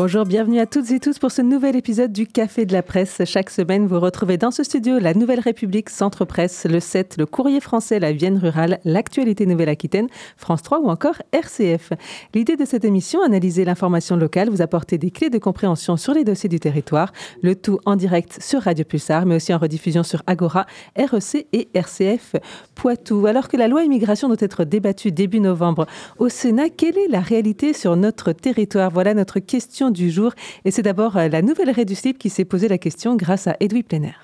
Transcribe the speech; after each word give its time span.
Bonjour, 0.00 0.26
bienvenue 0.26 0.60
à 0.60 0.66
toutes 0.66 0.92
et 0.92 1.00
tous 1.00 1.18
pour 1.18 1.32
ce 1.32 1.42
nouvel 1.42 1.74
épisode 1.74 2.12
du 2.12 2.28
Café 2.28 2.64
de 2.64 2.72
la 2.72 2.84
Presse. 2.84 3.20
Chaque 3.24 3.50
semaine, 3.50 3.88
vous 3.88 3.98
retrouvez 3.98 4.36
dans 4.36 4.52
ce 4.52 4.62
studio 4.62 5.00
la 5.00 5.12
Nouvelle 5.12 5.40
République, 5.40 5.90
Centre 5.90 6.24
Presse, 6.24 6.66
le 6.70 6.78
7, 6.78 7.16
le 7.18 7.26
Courrier 7.26 7.58
français, 7.58 7.98
la 7.98 8.12
Vienne 8.12 8.38
rurale, 8.38 8.78
l'actualité 8.84 9.44
Nouvelle-Aquitaine, 9.44 10.06
France 10.36 10.62
3 10.62 10.78
ou 10.78 10.88
encore 10.88 11.16
RCF. 11.32 11.94
L'idée 12.32 12.54
de 12.54 12.64
cette 12.64 12.84
émission, 12.84 13.24
analyser 13.24 13.64
l'information 13.64 14.16
locale, 14.16 14.50
vous 14.50 14.62
apporter 14.62 14.98
des 14.98 15.10
clés 15.10 15.30
de 15.30 15.38
compréhension 15.38 15.96
sur 15.96 16.14
les 16.14 16.22
dossiers 16.22 16.48
du 16.48 16.60
territoire, 16.60 17.12
le 17.42 17.56
tout 17.56 17.80
en 17.84 17.96
direct 17.96 18.40
sur 18.40 18.62
Radio 18.62 18.84
Pulsar, 18.84 19.26
mais 19.26 19.34
aussi 19.34 19.52
en 19.52 19.58
rediffusion 19.58 20.04
sur 20.04 20.22
Agora, 20.28 20.66
REC 20.96 21.48
et 21.52 21.70
RCF 21.74 22.36
Poitou. 22.76 23.26
Alors 23.26 23.48
que 23.48 23.56
la 23.56 23.66
loi 23.66 23.82
immigration 23.82 24.28
doit 24.28 24.36
être 24.38 24.62
débattue 24.62 25.10
début 25.10 25.40
novembre 25.40 25.88
au 26.18 26.28
Sénat, 26.28 26.68
quelle 26.70 26.98
est 26.98 27.08
la 27.08 27.20
réalité 27.20 27.72
sur 27.72 27.96
notre 27.96 28.30
territoire? 28.30 28.92
Voilà 28.92 29.12
notre 29.12 29.40
question 29.40 29.87
du 29.90 30.10
jour. 30.10 30.32
Et 30.64 30.70
c'est 30.70 30.82
d'abord 30.82 31.16
euh, 31.16 31.28
la 31.28 31.42
nouvelle 31.42 31.70
Ré 31.70 31.84
du 31.84 31.94
Slip 31.94 32.18
qui 32.18 32.30
s'est 32.30 32.44
posé 32.44 32.68
la 32.68 32.78
question 32.78 33.16
grâce 33.16 33.46
à 33.46 33.56
Edoui 33.60 33.82
Plenner. 33.82 34.14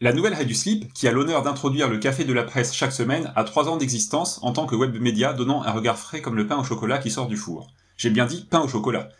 La 0.00 0.12
nouvelle 0.12 0.34
Ré 0.34 0.46
du 0.46 0.54
Slip, 0.54 0.92
qui 0.94 1.06
a 1.08 1.12
l'honneur 1.12 1.42
d'introduire 1.42 1.88
le 1.88 1.98
café 1.98 2.24
de 2.24 2.32
la 2.32 2.42
presse 2.42 2.72
chaque 2.72 2.92
semaine, 2.92 3.32
a 3.36 3.44
trois 3.44 3.68
ans 3.68 3.76
d'existence 3.76 4.40
en 4.42 4.52
tant 4.52 4.66
que 4.66 4.74
web 4.74 4.96
média 4.98 5.34
donnant 5.34 5.62
un 5.62 5.72
regard 5.72 5.98
frais 5.98 6.22
comme 6.22 6.36
le 6.36 6.46
pain 6.46 6.58
au 6.58 6.64
chocolat 6.64 6.98
qui 6.98 7.10
sort 7.10 7.28
du 7.28 7.36
four. 7.36 7.68
J'ai 7.98 8.08
bien 8.08 8.24
dit 8.24 8.46
pain 8.48 8.60
au 8.60 8.68
chocolat. 8.68 9.10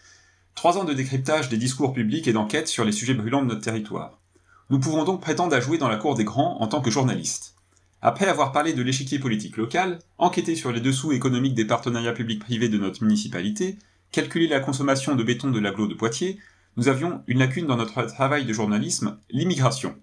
Trois 0.54 0.78
ans 0.78 0.84
de 0.84 0.94
décryptage 0.94 1.50
des 1.50 1.58
discours 1.58 1.92
publics 1.92 2.28
et 2.28 2.32
d'enquête 2.32 2.66
sur 2.66 2.84
les 2.84 2.92
sujets 2.92 3.14
brûlants 3.14 3.42
de 3.42 3.48
notre 3.48 3.60
territoire. 3.60 4.20
Nous 4.70 4.78
pouvons 4.78 5.04
donc 5.04 5.20
prétendre 5.20 5.54
à 5.54 5.60
jouer 5.60 5.78
dans 5.78 5.88
la 5.88 5.96
cour 5.96 6.14
des 6.14 6.24
grands 6.24 6.56
en 6.60 6.66
tant 6.66 6.80
que 6.80 6.90
journalistes. 6.90 7.56
Après 8.02 8.26
avoir 8.26 8.52
parlé 8.52 8.72
de 8.72 8.82
l'échiquier 8.82 9.18
politique 9.18 9.58
local, 9.58 9.98
enquêté 10.16 10.56
sur 10.56 10.72
les 10.72 10.80
dessous 10.80 11.12
économiques 11.12 11.54
des 11.54 11.66
partenariats 11.66 12.14
publics-privés 12.14 12.70
de 12.70 12.78
notre 12.78 13.04
municipalité, 13.04 13.76
calculer 14.12 14.48
la 14.48 14.60
consommation 14.60 15.14
de 15.14 15.22
béton 15.22 15.50
de 15.50 15.60
l'agglo 15.60 15.86
de 15.86 15.94
Poitiers, 15.94 16.38
nous 16.76 16.88
avions 16.88 17.22
une 17.26 17.38
lacune 17.38 17.66
dans 17.66 17.76
notre 17.76 18.02
travail 18.02 18.44
de 18.44 18.52
journalisme, 18.52 19.18
l'immigration. 19.30 19.96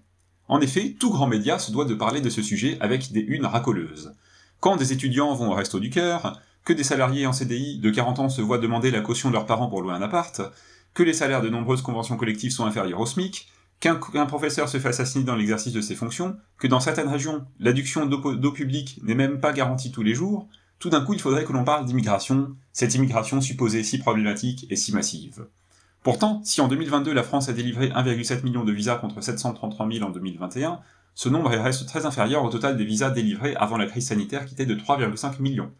En 0.48 0.60
effet, 0.60 0.96
tout 0.98 1.10
grand 1.10 1.26
média 1.26 1.58
se 1.58 1.72
doit 1.72 1.84
de 1.84 1.94
parler 1.94 2.20
de 2.20 2.30
ce 2.30 2.42
sujet 2.42 2.78
avec 2.80 3.12
des 3.12 3.20
unes 3.20 3.46
racoleuses. 3.46 4.14
Quand 4.60 4.76
des 4.76 4.92
étudiants 4.92 5.34
vont 5.34 5.50
au 5.50 5.54
resto 5.54 5.78
du 5.78 5.90
cœur, 5.90 6.40
que 6.64 6.72
des 6.72 6.84
salariés 6.84 7.26
en 7.26 7.32
CDI 7.32 7.78
de 7.78 7.90
40 7.90 8.18
ans 8.18 8.28
se 8.28 8.42
voient 8.42 8.58
demander 8.58 8.90
la 8.90 9.00
caution 9.00 9.28
de 9.28 9.34
leurs 9.34 9.46
parents 9.46 9.68
pour 9.68 9.82
louer 9.82 9.94
un 9.94 10.02
appart, 10.02 10.40
que 10.94 11.02
les 11.02 11.12
salaires 11.12 11.42
de 11.42 11.48
nombreuses 11.48 11.82
conventions 11.82 12.16
collectives 12.16 12.50
sont 12.50 12.66
inférieurs 12.66 13.00
au 13.00 13.06
SMIC, 13.06 13.48
qu'un 13.80 13.94
professeur 13.94 14.68
se 14.68 14.78
fait 14.78 14.88
assassiner 14.88 15.24
dans 15.24 15.36
l'exercice 15.36 15.72
de 15.72 15.80
ses 15.80 15.94
fonctions, 15.94 16.36
que 16.58 16.66
dans 16.66 16.80
certaines 16.80 17.08
régions, 17.08 17.46
l'adduction 17.60 18.06
d'eau 18.06 18.52
publique 18.52 19.00
n'est 19.04 19.14
même 19.14 19.40
pas 19.40 19.52
garantie 19.52 19.92
tous 19.92 20.02
les 20.02 20.14
jours, 20.14 20.48
tout 20.78 20.90
d'un 20.90 21.00
coup 21.00 21.14
il 21.14 21.20
faudrait 21.20 21.44
que 21.44 21.52
l'on 21.52 21.64
parle 21.64 21.84
d'immigration, 21.84 22.56
cette 22.72 22.94
immigration 22.94 23.40
supposée 23.40 23.82
si 23.82 23.98
problématique 23.98 24.66
et 24.70 24.76
si 24.76 24.92
massive. 24.92 25.46
Pourtant, 26.02 26.40
si 26.44 26.60
en 26.60 26.68
2022 26.68 27.12
la 27.12 27.22
France 27.22 27.48
a 27.48 27.52
délivré 27.52 27.88
1,7 27.88 28.44
million 28.44 28.64
de 28.64 28.72
visas 28.72 28.96
contre 28.96 29.20
733 29.20 29.90
000 29.90 30.06
en 30.06 30.10
2021, 30.10 30.80
ce 31.14 31.28
nombre 31.28 31.50
reste 31.50 31.86
très 31.86 32.06
inférieur 32.06 32.44
au 32.44 32.48
total 32.48 32.76
des 32.76 32.84
visas 32.84 33.10
délivrés 33.10 33.56
avant 33.56 33.76
la 33.76 33.86
crise 33.86 34.06
sanitaire 34.06 34.46
qui 34.46 34.54
était 34.54 34.66
de 34.66 34.76
3,5 34.76 35.42
millions. 35.42 35.72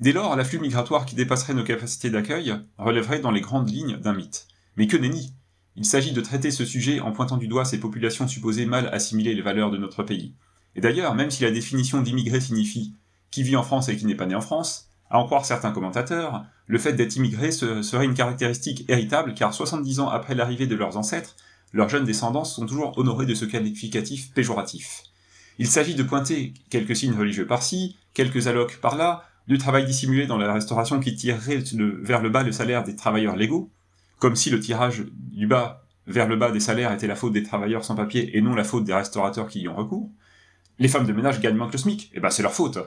Dès 0.00 0.12
lors, 0.12 0.34
l'afflux 0.34 0.58
migratoire 0.58 1.04
qui 1.04 1.14
dépasserait 1.14 1.52
nos 1.52 1.62
capacités 1.62 2.08
d'accueil 2.08 2.54
relèverait 2.78 3.20
dans 3.20 3.30
les 3.30 3.42
grandes 3.42 3.68
lignes 3.68 3.98
d'un 3.98 4.14
mythe. 4.14 4.46
Mais 4.76 4.86
que 4.86 4.96
nenni? 4.96 5.34
Il 5.76 5.84
s'agit 5.84 6.12
de 6.12 6.20
traiter 6.22 6.50
ce 6.50 6.64
sujet 6.64 7.00
en 7.00 7.12
pointant 7.12 7.36
du 7.36 7.46
doigt 7.46 7.66
ces 7.66 7.78
populations 7.78 8.26
supposées 8.26 8.64
mal 8.64 8.88
assimiler 8.92 9.34
les 9.34 9.42
valeurs 9.42 9.70
de 9.70 9.76
notre 9.76 10.02
pays. 10.02 10.34
Et 10.74 10.80
d'ailleurs, 10.80 11.14
même 11.14 11.30
si 11.30 11.42
la 11.42 11.50
définition 11.50 12.00
d'immigré 12.00 12.40
signifie 12.40 12.94
qui 13.30 13.42
vit 13.42 13.56
en 13.56 13.62
France 13.62 13.88
et 13.88 13.96
qui 13.96 14.06
n'est 14.06 14.14
pas 14.14 14.26
né 14.26 14.34
en 14.34 14.40
France, 14.40 14.88
à 15.10 15.18
en 15.18 15.24
croire 15.24 15.44
certains 15.44 15.72
commentateurs, 15.72 16.44
le 16.66 16.78
fait 16.78 16.92
d'être 16.92 17.16
immigré 17.16 17.50
serait 17.50 18.04
une 18.04 18.14
caractéristique 18.14 18.84
héritable 18.88 19.34
car 19.34 19.52
70 19.52 20.00
ans 20.00 20.08
après 20.08 20.36
l'arrivée 20.36 20.68
de 20.68 20.76
leurs 20.76 20.96
ancêtres, 20.96 21.36
leurs 21.72 21.88
jeunes 21.88 22.04
descendants 22.04 22.44
sont 22.44 22.66
toujours 22.66 22.96
honorés 22.96 23.26
de 23.26 23.34
ce 23.34 23.44
qualificatif 23.44 24.32
péjoratif. 24.32 25.02
Il 25.58 25.66
s'agit 25.66 25.94
de 25.94 26.02
pointer 26.02 26.54
quelques 26.70 26.96
signes 26.96 27.14
religieux 27.14 27.46
par-ci, 27.46 27.96
quelques 28.14 28.46
allocs 28.46 28.78
par-là, 28.80 29.24
du 29.48 29.58
travail 29.58 29.84
dissimulé 29.84 30.26
dans 30.26 30.38
la 30.38 30.52
restauration 30.52 31.00
qui 31.00 31.16
tirerait 31.16 31.62
vers 32.02 32.22
le 32.22 32.30
bas 32.30 32.44
le 32.44 32.52
salaire 32.52 32.84
des 32.84 32.94
travailleurs 32.94 33.36
légaux, 33.36 33.68
comme 34.18 34.36
si 34.36 34.50
le 34.50 34.60
tirage 34.60 35.04
du 35.12 35.46
bas 35.46 35.84
vers 36.06 36.28
le 36.28 36.36
bas 36.36 36.50
des 36.50 36.60
salaires 36.60 36.92
était 36.92 37.06
la 37.06 37.16
faute 37.16 37.32
des 37.32 37.42
travailleurs 37.42 37.84
sans 37.84 37.94
papier 37.94 38.36
et 38.36 38.40
non 38.40 38.54
la 38.54 38.64
faute 38.64 38.84
des 38.84 38.94
restaurateurs 38.94 39.48
qui 39.48 39.60
y 39.60 39.68
ont 39.68 39.74
recours. 39.74 40.10
Les 40.78 40.88
femmes 40.88 41.06
de 41.06 41.12
ménage 41.12 41.40
gagnent 41.40 41.56
moins 41.56 41.66
que 41.66 41.72
le 41.72 41.78
SMIC, 41.78 42.10
eh 42.14 42.20
ben 42.20 42.30
c'est 42.30 42.42
leur 42.42 42.52
faute. 42.52 42.78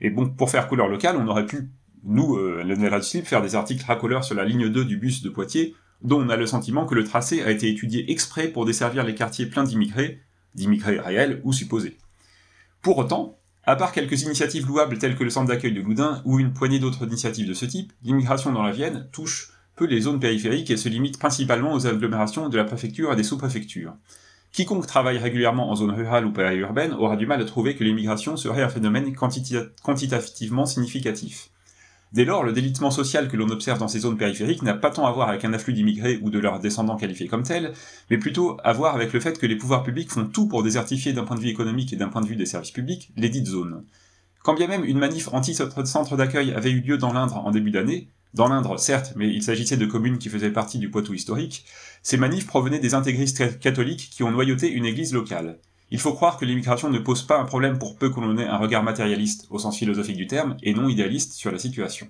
Et 0.00 0.10
bon, 0.10 0.28
pour 0.28 0.50
faire 0.50 0.68
couleur 0.68 0.88
locale, 0.88 1.16
on 1.16 1.26
aurait 1.26 1.46
pu, 1.46 1.70
nous, 2.04 2.36
euh, 2.36 3.00
Slip, 3.02 3.26
faire 3.26 3.42
des 3.42 3.54
articles 3.54 3.84
racoleurs 3.84 4.24
sur 4.24 4.34
la 4.34 4.44
ligne 4.44 4.68
2 4.68 4.84
du 4.84 4.96
bus 4.96 5.22
de 5.22 5.28
Poitiers, 5.28 5.74
dont 6.02 6.20
on 6.20 6.28
a 6.28 6.36
le 6.36 6.46
sentiment 6.46 6.86
que 6.86 6.94
le 6.94 7.04
tracé 7.04 7.42
a 7.42 7.50
été 7.50 7.68
étudié 7.68 8.10
exprès 8.10 8.48
pour 8.48 8.64
desservir 8.64 9.04
les 9.04 9.14
quartiers 9.14 9.46
pleins 9.46 9.64
d'immigrés, 9.64 10.20
d'immigrés 10.54 11.00
réels 11.00 11.40
ou 11.44 11.52
supposés. 11.52 11.98
Pour 12.82 12.98
autant, 12.98 13.36
à 13.64 13.76
part 13.76 13.92
quelques 13.92 14.22
initiatives 14.22 14.66
louables 14.66 14.98
telles 14.98 15.16
que 15.16 15.24
le 15.24 15.30
centre 15.30 15.48
d'accueil 15.48 15.72
de 15.72 15.80
Loudun 15.80 16.22
ou 16.24 16.38
une 16.38 16.52
poignée 16.52 16.78
d'autres 16.78 17.06
initiatives 17.06 17.48
de 17.48 17.54
ce 17.54 17.66
type, 17.66 17.92
l'immigration 18.02 18.52
dans 18.52 18.62
la 18.62 18.72
Vienne 18.72 19.08
touche 19.12 19.52
peu 19.76 19.86
les 19.86 20.00
zones 20.02 20.20
périphériques 20.20 20.70
et 20.70 20.76
se 20.76 20.88
limite 20.88 21.18
principalement 21.18 21.72
aux 21.72 21.86
agglomérations 21.86 22.48
de 22.48 22.56
la 22.56 22.64
préfecture 22.64 23.12
et 23.12 23.16
des 23.16 23.22
sous-préfectures. 23.22 23.94
Quiconque 24.52 24.86
travaille 24.86 25.18
régulièrement 25.18 25.70
en 25.70 25.76
zone 25.76 25.90
rurale 25.90 26.26
ou 26.26 26.32
périurbaine 26.32 26.92
aura 26.94 27.16
du 27.16 27.26
mal 27.26 27.40
à 27.40 27.44
trouver 27.44 27.76
que 27.76 27.84
l'immigration 27.84 28.36
serait 28.36 28.62
un 28.62 28.68
phénomène 28.68 29.14
quantitativement 29.14 30.66
significatif. 30.66 31.50
Dès 32.12 32.24
lors, 32.24 32.42
le 32.42 32.52
délitement 32.52 32.90
social 32.90 33.28
que 33.28 33.36
l'on 33.36 33.50
observe 33.50 33.78
dans 33.78 33.88
ces 33.88 34.00
zones 34.00 34.16
périphériques 34.16 34.62
n'a 34.62 34.72
pas 34.72 34.90
tant 34.90 35.06
à 35.06 35.12
voir 35.12 35.28
avec 35.28 35.44
un 35.44 35.52
afflux 35.52 35.74
d'immigrés 35.74 36.18
ou 36.22 36.30
de 36.30 36.38
leurs 36.38 36.58
descendants 36.58 36.96
qualifiés 36.96 37.28
comme 37.28 37.42
tels, 37.42 37.74
mais 38.10 38.16
plutôt 38.16 38.56
à 38.64 38.72
voir 38.72 38.94
avec 38.94 39.12
le 39.12 39.20
fait 39.20 39.38
que 39.38 39.46
les 39.46 39.56
pouvoirs 39.56 39.82
publics 39.82 40.10
font 40.10 40.24
tout 40.24 40.48
pour 40.48 40.62
désertifier 40.62 41.12
d'un 41.12 41.24
point 41.24 41.36
de 41.36 41.42
vue 41.42 41.50
économique 41.50 41.92
et 41.92 41.96
d'un 41.96 42.08
point 42.08 42.22
de 42.22 42.26
vue 42.26 42.36
des 42.36 42.46
services 42.46 42.70
publics 42.70 43.10
les 43.16 43.28
dites 43.28 43.46
zones. 43.46 43.84
Quand 44.42 44.54
bien 44.54 44.68
même 44.68 44.84
une 44.84 44.98
manif 44.98 45.28
anti-centre 45.32 46.16
d'accueil 46.16 46.52
avait 46.52 46.70
eu 46.70 46.80
lieu 46.80 46.96
dans 46.96 47.12
l'Indre 47.12 47.36
en 47.36 47.50
début 47.50 47.70
d'année, 47.70 48.08
dans 48.34 48.48
l'Indre, 48.48 48.78
certes, 48.78 49.14
mais 49.16 49.28
il 49.28 49.42
s'agissait 49.42 49.76
de 49.76 49.86
communes 49.86 50.18
qui 50.18 50.28
faisaient 50.28 50.50
partie 50.50 50.78
du 50.78 50.90
Poitou 50.90 51.14
historique, 51.14 51.64
ces 52.02 52.16
manifs 52.16 52.46
provenaient 52.46 52.78
des 52.78 52.94
intégristes 52.94 53.58
catholiques 53.58 54.10
qui 54.10 54.22
ont 54.22 54.30
noyauté 54.30 54.70
une 54.70 54.84
église 54.84 55.12
locale. 55.12 55.58
Il 55.90 56.00
faut 56.00 56.12
croire 56.12 56.36
que 56.36 56.44
l'immigration 56.44 56.90
ne 56.90 56.98
pose 56.98 57.22
pas 57.22 57.40
un 57.40 57.46
problème 57.46 57.78
pour 57.78 57.96
peu 57.96 58.10
que 58.10 58.20
l'on 58.20 58.36
ait 58.36 58.46
un 58.46 58.58
regard 58.58 58.82
matérialiste, 58.82 59.46
au 59.50 59.58
sens 59.58 59.78
philosophique 59.78 60.18
du 60.18 60.26
terme, 60.26 60.56
et 60.62 60.74
non 60.74 60.88
idéaliste 60.88 61.32
sur 61.32 61.50
la 61.50 61.58
situation. 61.58 62.08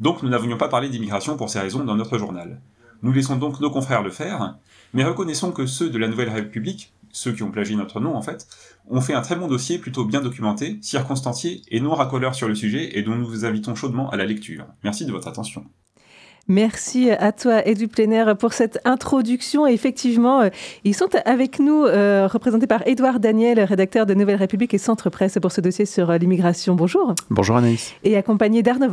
Donc 0.00 0.22
nous 0.22 0.30
n'avions 0.30 0.56
pas 0.56 0.68
parlé 0.68 0.88
d'immigration 0.88 1.36
pour 1.36 1.50
ces 1.50 1.60
raisons 1.60 1.84
dans 1.84 1.94
notre 1.94 2.16
journal. 2.16 2.60
Nous 3.02 3.12
laissons 3.12 3.36
donc 3.36 3.60
nos 3.60 3.70
confrères 3.70 4.02
le 4.02 4.10
faire, 4.10 4.56
mais 4.94 5.04
reconnaissons 5.04 5.52
que 5.52 5.66
ceux 5.66 5.90
de 5.90 5.98
la 5.98 6.08
Nouvelle 6.08 6.30
République, 6.30 6.93
ceux 7.14 7.32
qui 7.32 7.42
ont 7.42 7.50
plagié 7.50 7.76
notre 7.76 8.00
nom 8.00 8.14
en 8.14 8.22
fait, 8.22 8.46
ont 8.90 9.00
fait 9.00 9.14
un 9.14 9.22
très 9.22 9.36
bon 9.36 9.46
dossier 9.46 9.78
plutôt 9.78 10.04
bien 10.04 10.20
documenté, 10.20 10.78
circonstancié 10.82 11.62
et 11.68 11.80
non 11.80 11.94
racoleur 11.94 12.34
sur 12.34 12.48
le 12.48 12.54
sujet 12.54 12.98
et 12.98 13.02
dont 13.02 13.14
nous 13.14 13.26
vous 13.26 13.44
invitons 13.44 13.74
chaudement 13.74 14.10
à 14.10 14.16
la 14.16 14.26
lecture. 14.26 14.66
Merci 14.82 15.06
de 15.06 15.12
votre 15.12 15.28
attention. 15.28 15.64
Merci 16.46 17.10
à 17.10 17.32
toi, 17.32 17.66
Edu 17.66 17.88
Plénaire, 17.88 18.36
pour 18.36 18.52
cette 18.52 18.78
introduction. 18.84 19.66
effectivement, 19.66 20.42
euh, 20.42 20.50
ils 20.84 20.94
sont 20.94 21.08
avec 21.24 21.58
nous, 21.58 21.84
euh, 21.84 22.28
représentés 22.30 22.66
par 22.66 22.86
Édouard 22.86 23.18
Daniel, 23.18 23.60
rédacteur 23.60 24.04
de 24.04 24.12
Nouvelle 24.12 24.36
République 24.36 24.74
et 24.74 24.78
Centre 24.78 25.08
Presse 25.08 25.38
pour 25.40 25.52
ce 25.52 25.62
dossier 25.62 25.86
sur 25.86 26.10
euh, 26.10 26.18
l'immigration. 26.18 26.74
Bonjour. 26.74 27.14
Bonjour 27.30 27.56
Anaïs. 27.56 27.94
Et 28.04 28.18
accompagné 28.18 28.62
d'Arnaud 28.62 28.90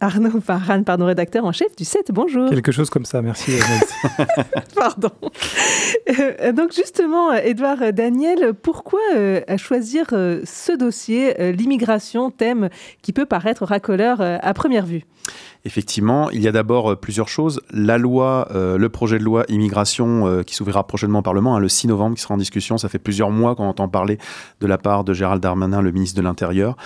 Arnaud 0.00 0.40
Varane, 0.44 0.84
pardon, 0.84 1.06
rédacteur 1.06 1.44
en 1.44 1.52
chef 1.52 1.76
du 1.76 1.84
7. 1.84 2.10
Bonjour. 2.10 2.50
Quelque 2.50 2.72
chose 2.72 2.90
comme 2.90 3.04
ça, 3.04 3.22
merci 3.22 3.52
Anaïs. 3.52 4.26
pardon. 4.74 5.10
donc 6.54 6.72
justement, 6.74 7.32
Édouard 7.34 7.92
Daniel, 7.92 8.52
pourquoi 8.52 9.00
choisir 9.58 10.06
ce 10.08 10.76
dossier, 10.76 11.52
l'immigration, 11.52 12.30
thème 12.30 12.68
qui 13.02 13.12
peut 13.12 13.26
paraître 13.26 13.64
racoleur 13.64 14.20
à 14.20 14.54
première 14.54 14.86
vue? 14.86 15.04
Effectivement, 15.64 16.30
il 16.30 16.40
y 16.40 16.48
a 16.48 16.52
d'abord 16.52 16.92
euh, 16.92 16.96
plusieurs 16.96 17.28
choses. 17.28 17.60
La 17.70 17.98
loi, 17.98 18.48
euh, 18.54 18.78
le 18.78 18.88
projet 18.88 19.18
de 19.18 19.24
loi 19.24 19.44
immigration 19.48 20.26
euh, 20.26 20.42
qui 20.42 20.54
s'ouvrira 20.54 20.86
prochainement 20.86 21.18
au 21.18 21.22
Parlement, 21.22 21.56
hein, 21.56 21.60
le 21.60 21.68
6 21.68 21.88
novembre, 21.88 22.16
qui 22.16 22.22
sera 22.22 22.34
en 22.34 22.38
discussion. 22.38 22.78
Ça 22.78 22.88
fait 22.88 22.98
plusieurs 22.98 23.30
mois 23.30 23.54
qu'on 23.54 23.66
entend 23.66 23.86
parler 23.88 24.18
de 24.60 24.66
la 24.66 24.78
part 24.78 25.04
de 25.04 25.12
Gérald 25.12 25.42
Darmanin, 25.42 25.82
le 25.82 25.92
ministre 25.92 26.16
de 26.16 26.22
l'Intérieur. 26.22 26.76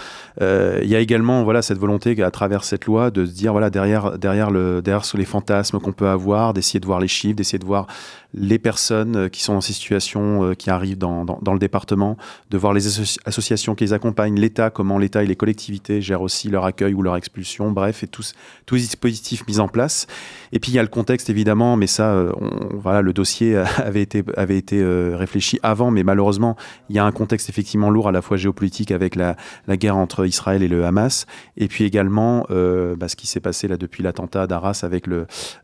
il 0.41 0.89
y 0.89 0.97
a 0.97 1.01
également 1.01 1.45
voilà, 1.45 1.63
cette 1.63 1.79
volonté 1.79 2.21
à 2.23 2.31
travers 2.31 2.65
cette 2.65 2.87
loi 2.87 3.11
de 3.11 3.25
se 3.25 3.33
dire 3.33 3.53
voilà, 3.53 3.71
derrière, 3.71 4.19
derrière, 4.19 4.51
derrière 4.51 5.03
les 5.15 5.25
fantasmes 5.25 5.79
qu'on 5.79 5.93
peut 5.93 6.09
avoir, 6.09 6.53
d'essayer 6.53 6.81
de 6.81 6.87
voir 6.87 7.01
les 7.01 7.09
chiffres, 7.09 7.37
d'essayer 7.37 7.59
de 7.59 7.65
voir 7.65 7.87
les 8.35 8.59
personnes 8.59 9.31
qui 9.31 9.43
sont 9.43 9.55
dans 9.55 9.61
ces 9.61 9.73
situations, 9.73 10.55
qui 10.57 10.71
arrivent 10.71 10.99
dans, 10.99 11.25
dans, 11.25 11.53
le 11.53 11.59
département, 11.59 12.17
de 12.51 12.59
voir 12.59 12.73
les 12.73 13.01
associations 13.27 13.75
qui 13.75 13.85
les 13.85 13.93
accompagnent, 13.93 14.39
l'État, 14.39 14.71
comment 14.71 14.99
l'État 14.99 15.23
et 15.23 15.27
les 15.27 15.37
collectivités 15.37 16.01
gèrent 16.01 16.23
aussi 16.23 16.49
leur 16.49 16.65
accueil 16.65 16.95
ou 16.95 17.03
leur 17.03 17.17
expulsion, 17.17 17.71
bref, 17.71 18.03
et 18.03 18.07
tous 18.07 18.33
tous 18.67 18.77
les 18.77 18.81
dispositifs 18.83 19.47
mis 19.47 19.61
en 19.61 19.69
place. 19.69 20.07
Et 20.53 20.59
puis 20.59 20.73
il 20.73 20.75
y 20.75 20.79
a 20.79 20.83
le 20.83 20.89
contexte 20.89 21.31
évidemment, 21.31 21.77
mais 21.77 21.87
ça, 21.87 22.27
voilà, 22.73 23.03
le 23.03 23.13
dossier 23.13 23.57
avait 23.77 24.03
été, 24.03 24.25
avait 24.37 24.57
été 24.59 24.83
réfléchi 25.15 25.59
avant, 25.63 25.91
mais 25.91 26.03
malheureusement, 26.03 26.57
il 26.89 26.97
y 26.97 26.99
a 26.99 27.05
un 27.05 27.13
contexte 27.13 27.49
effectivement 27.49 27.91
lourd 27.91 28.09
à 28.09 28.13
la 28.13 28.23
fois 28.23 28.37
géopolitique 28.37 28.91
avec 28.91 29.15
la, 29.17 29.37
la 29.67 29.77
guerre 29.77 29.97
entre 29.97 30.27
Israël 30.27 30.63
et 30.63 30.69
le 30.69 30.85
Hamas, 30.85 31.27
et 31.57 31.69
puis 31.69 31.85
également 31.85 32.47
bah, 32.51 33.09
ce 33.09 33.17
qui 33.17 33.27
s'est 33.27 33.41
passé 33.41 33.69
là 33.69 33.77
depuis 33.77 34.03
l'attentat 34.03 34.47
d'Arras 34.47 34.81
avec 34.83 35.07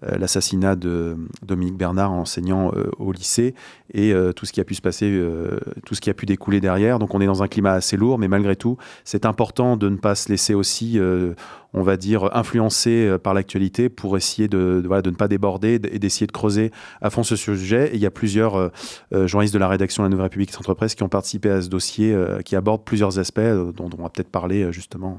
l'assassinat 0.03 0.77
de 0.77 1.17
Dominique 1.43 1.77
Bernard, 1.77 2.13
enseignant 2.13 2.60
au 2.99 3.13
lycée, 3.13 3.55
et 3.93 4.15
tout 4.37 4.47
ce 4.47 4.53
qui 4.53 4.61
a 4.61 4.65
pu 4.65 4.75
se 4.75 4.83
passer, 4.83 5.21
tout 5.87 5.95
ce 5.95 6.01
qui 6.01 6.11
a 6.11 6.15
pu 6.15 6.27
découler 6.27 6.61
derrière. 6.61 6.99
Donc 6.99 7.15
on 7.15 7.21
est 7.21 7.27
dans 7.27 7.43
un 7.43 7.49
climat 7.49 7.73
assez 7.73 7.97
lourd, 7.97 8.19
mais 8.19 8.29
malgré 8.29 8.57
tout, 8.57 8.77
c'est 9.05 9.25
important 9.25 9.77
de 9.77 9.89
ne 9.89 9.97
pas 9.97 10.15
se 10.15 10.29
laisser 10.29 10.55
aussi, 10.55 10.99
euh, 10.99 11.35
on 11.75 11.83
va 11.83 11.97
dire, 11.97 12.35
influencer 12.37 13.07
euh, 13.07 13.19
par 13.19 13.35
l'actualité 13.35 13.89
pour 13.89 14.17
essayer 14.17 14.49
de, 14.49 14.83
de, 14.83 15.11
ne 15.11 15.17
pas 15.17 15.29
déborder 15.29 15.81
et 15.91 15.99
d'essayer 15.99 16.27
de 16.27 16.33
creuser 16.33 16.71
à 17.01 17.11
fond 17.11 17.23
ce 17.23 17.37
sujet. 17.37 17.89
Et 17.93 17.97
il 17.97 18.01
y 18.01 18.07
a 18.07 18.11
plusieurs 18.11 18.57
euh, 18.57 19.27
journalistes 19.27 19.55
de 19.55 19.59
la 19.59 19.69
rédaction 19.69 20.03
de 20.03 20.07
la 20.07 20.11
Nouvelle 20.11 20.25
République 20.25 20.53
Centre 20.53 20.75
Presse 20.75 20.95
qui 20.95 21.03
ont 21.03 21.09
participé 21.09 21.51
à 21.51 21.63
ce 21.63 21.69
dossier, 21.69 22.17
qui 22.45 22.57
aborde 22.57 22.85
plusieurs 22.85 23.19
aspects 23.19 23.41
dont, 23.41 23.91
on 23.99 24.03
va 24.03 24.09
peut-être 24.09 24.31
parler 24.31 24.73
justement 24.73 25.19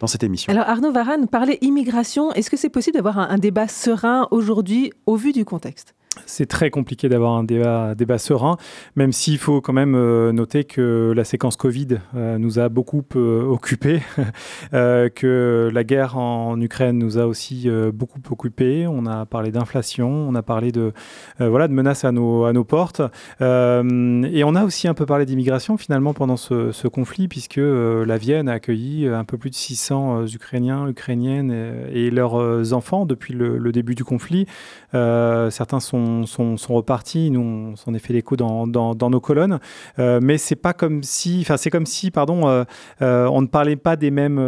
dans 0.00 0.06
cette 0.06 0.24
émission. 0.24 0.50
Alors 0.52 0.68
Arnaud 0.68 0.92
Varane 0.92 1.28
parlait 1.28 1.58
immigration. 1.60 2.32
Est-ce 2.32 2.50
que 2.50 2.56
c'est 2.56 2.68
possible 2.68 2.96
d'avoir 2.96 3.18
un 3.18 3.38
débat 3.38 3.68
serein 3.68 4.26
aujourd'hui 4.30 4.92
au 5.06 5.16
vu 5.16 5.32
du 5.32 5.44
contexte? 5.44 5.94
C'est 6.26 6.46
très 6.46 6.70
compliqué 6.70 7.08
d'avoir 7.08 7.32
un 7.32 7.44
débat, 7.44 8.18
serein, 8.18 8.56
même 8.96 9.12
s'il 9.12 9.38
faut 9.38 9.60
quand 9.60 9.72
même 9.72 9.94
euh, 9.94 10.32
noter 10.32 10.64
que 10.64 11.12
la 11.16 11.24
séquence 11.24 11.56
Covid 11.56 11.98
euh, 12.14 12.38
nous 12.38 12.58
a 12.58 12.68
beaucoup 12.68 13.02
euh, 13.16 13.42
occupés, 13.44 14.00
que 14.72 15.70
la 15.72 15.84
guerre 15.84 16.18
en 16.18 16.60
Ukraine 16.60 16.98
nous 16.98 17.18
a 17.18 17.26
aussi 17.26 17.68
beaucoup 17.92 18.20
occupés. 18.30 18.86
On 18.86 19.06
a 19.06 19.26
parlé 19.26 19.50
d'inflation, 19.50 20.08
on 20.10 20.34
a 20.34 20.42
parlé 20.42 20.72
de, 20.72 20.92
voilà, 21.38 21.68
de 21.68 21.72
menaces 21.72 22.04
à 22.04 22.12
nos, 22.12 22.44
à 22.44 22.52
nos 22.52 22.64
portes. 22.64 23.00
et 23.40 24.44
on 24.44 24.54
a 24.54 24.64
aussi 24.64 24.88
un 24.88 24.94
peu 24.94 25.06
parlé 25.06 25.26
d'immigration 25.26 25.76
finalement 25.76 26.14
pendant 26.14 26.36
ce, 26.36 26.72
ce 26.72 26.88
conflit, 26.88 27.28
puisque 27.28 27.60
la 27.60 28.16
Vienne 28.18 28.48
a 28.48 28.52
accueilli 28.52 29.06
un 29.08 29.24
peu 29.24 29.38
plus 29.38 29.50
de 29.50 29.54
600 29.54 30.26
Ukrainiens, 30.26 30.88
Ukrainiennes 30.88 31.52
et, 31.92 32.10
leurs 32.10 32.72
enfants 32.74 33.06
depuis 33.06 33.32
le, 33.32 33.58
le, 33.58 33.72
début 33.72 33.94
du 33.94 34.04
conflit. 34.04 34.46
certains 34.92 35.80
sont 35.80 36.01
sont, 36.26 36.56
repartis. 36.68 37.30
Nous, 37.30 37.40
on 37.40 37.76
s'en 37.76 37.94
est 37.94 37.98
fait 37.98 38.12
l'écho 38.12 38.36
dans, 38.36 38.66
dans, 38.66 39.10
nos 39.10 39.20
colonnes. 39.20 39.58
Euh, 39.98 40.20
mais 40.22 40.38
c'est 40.38 40.56
pas 40.56 40.72
comme 40.72 41.02
si, 41.02 41.38
enfin, 41.42 41.56
c'est 41.56 41.70
comme 41.70 41.86
si, 41.86 42.10
pardon, 42.10 42.48
euh, 42.48 42.64
euh, 43.02 43.26
on 43.26 43.42
ne 43.42 43.46
parlait 43.46 43.76
pas 43.76 43.96
des 43.96 44.10
mêmes 44.10 44.38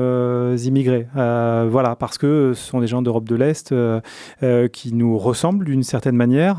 immigrés. 0.65 1.07
voilà, 1.15 1.97
parce 1.97 2.19
que 2.19 2.53
ce 2.55 2.65
sont 2.65 2.81
des 2.81 2.87
gens 2.87 3.03
d'Europe 3.03 3.29
de 3.29 3.37
l'Est 3.37 3.75
qui 4.73 4.95
nous 4.95 5.19
ressemblent 5.19 5.65
d'une 5.65 5.83
certaine 5.83 6.17
manière, 6.17 6.57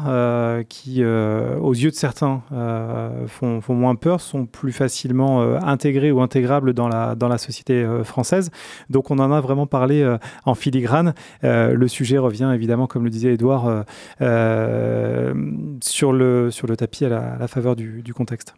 qui, 0.69 1.03
aux 1.03 1.73
yeux 1.73 1.91
de 1.91 1.95
certains, 1.95 2.41
font, 3.27 3.61
moins 3.69 3.95
peur, 3.95 4.21
sont 4.21 4.45
plus 4.45 4.71
facilement 4.71 5.41
intégrés 5.63 6.11
ou 6.11 6.21
intégrables 6.21 6.73
dans 6.73 6.87
la, 6.87 7.37
société 7.37 7.85
française. 8.03 8.49
Donc, 8.89 9.11
on 9.11 9.19
en 9.19 9.31
a 9.31 9.41
vraiment 9.41 9.67
parlé 9.67 10.15
en 10.45 10.55
filigrane. 10.55 11.13
le 11.43 11.87
sujet 11.87 12.17
revient 12.17 12.51
évidemment, 12.53 12.87
comme 12.87 13.03
le 13.03 13.09
disait 13.09 13.33
Edouard, 13.33 13.85
sur, 15.81 16.13
le, 16.13 16.51
sur 16.51 16.67
le 16.67 16.77
tapis 16.77 17.05
à 17.05 17.09
la, 17.09 17.47
faveur 17.47 17.75
du, 17.75 18.13
contexte. 18.13 18.55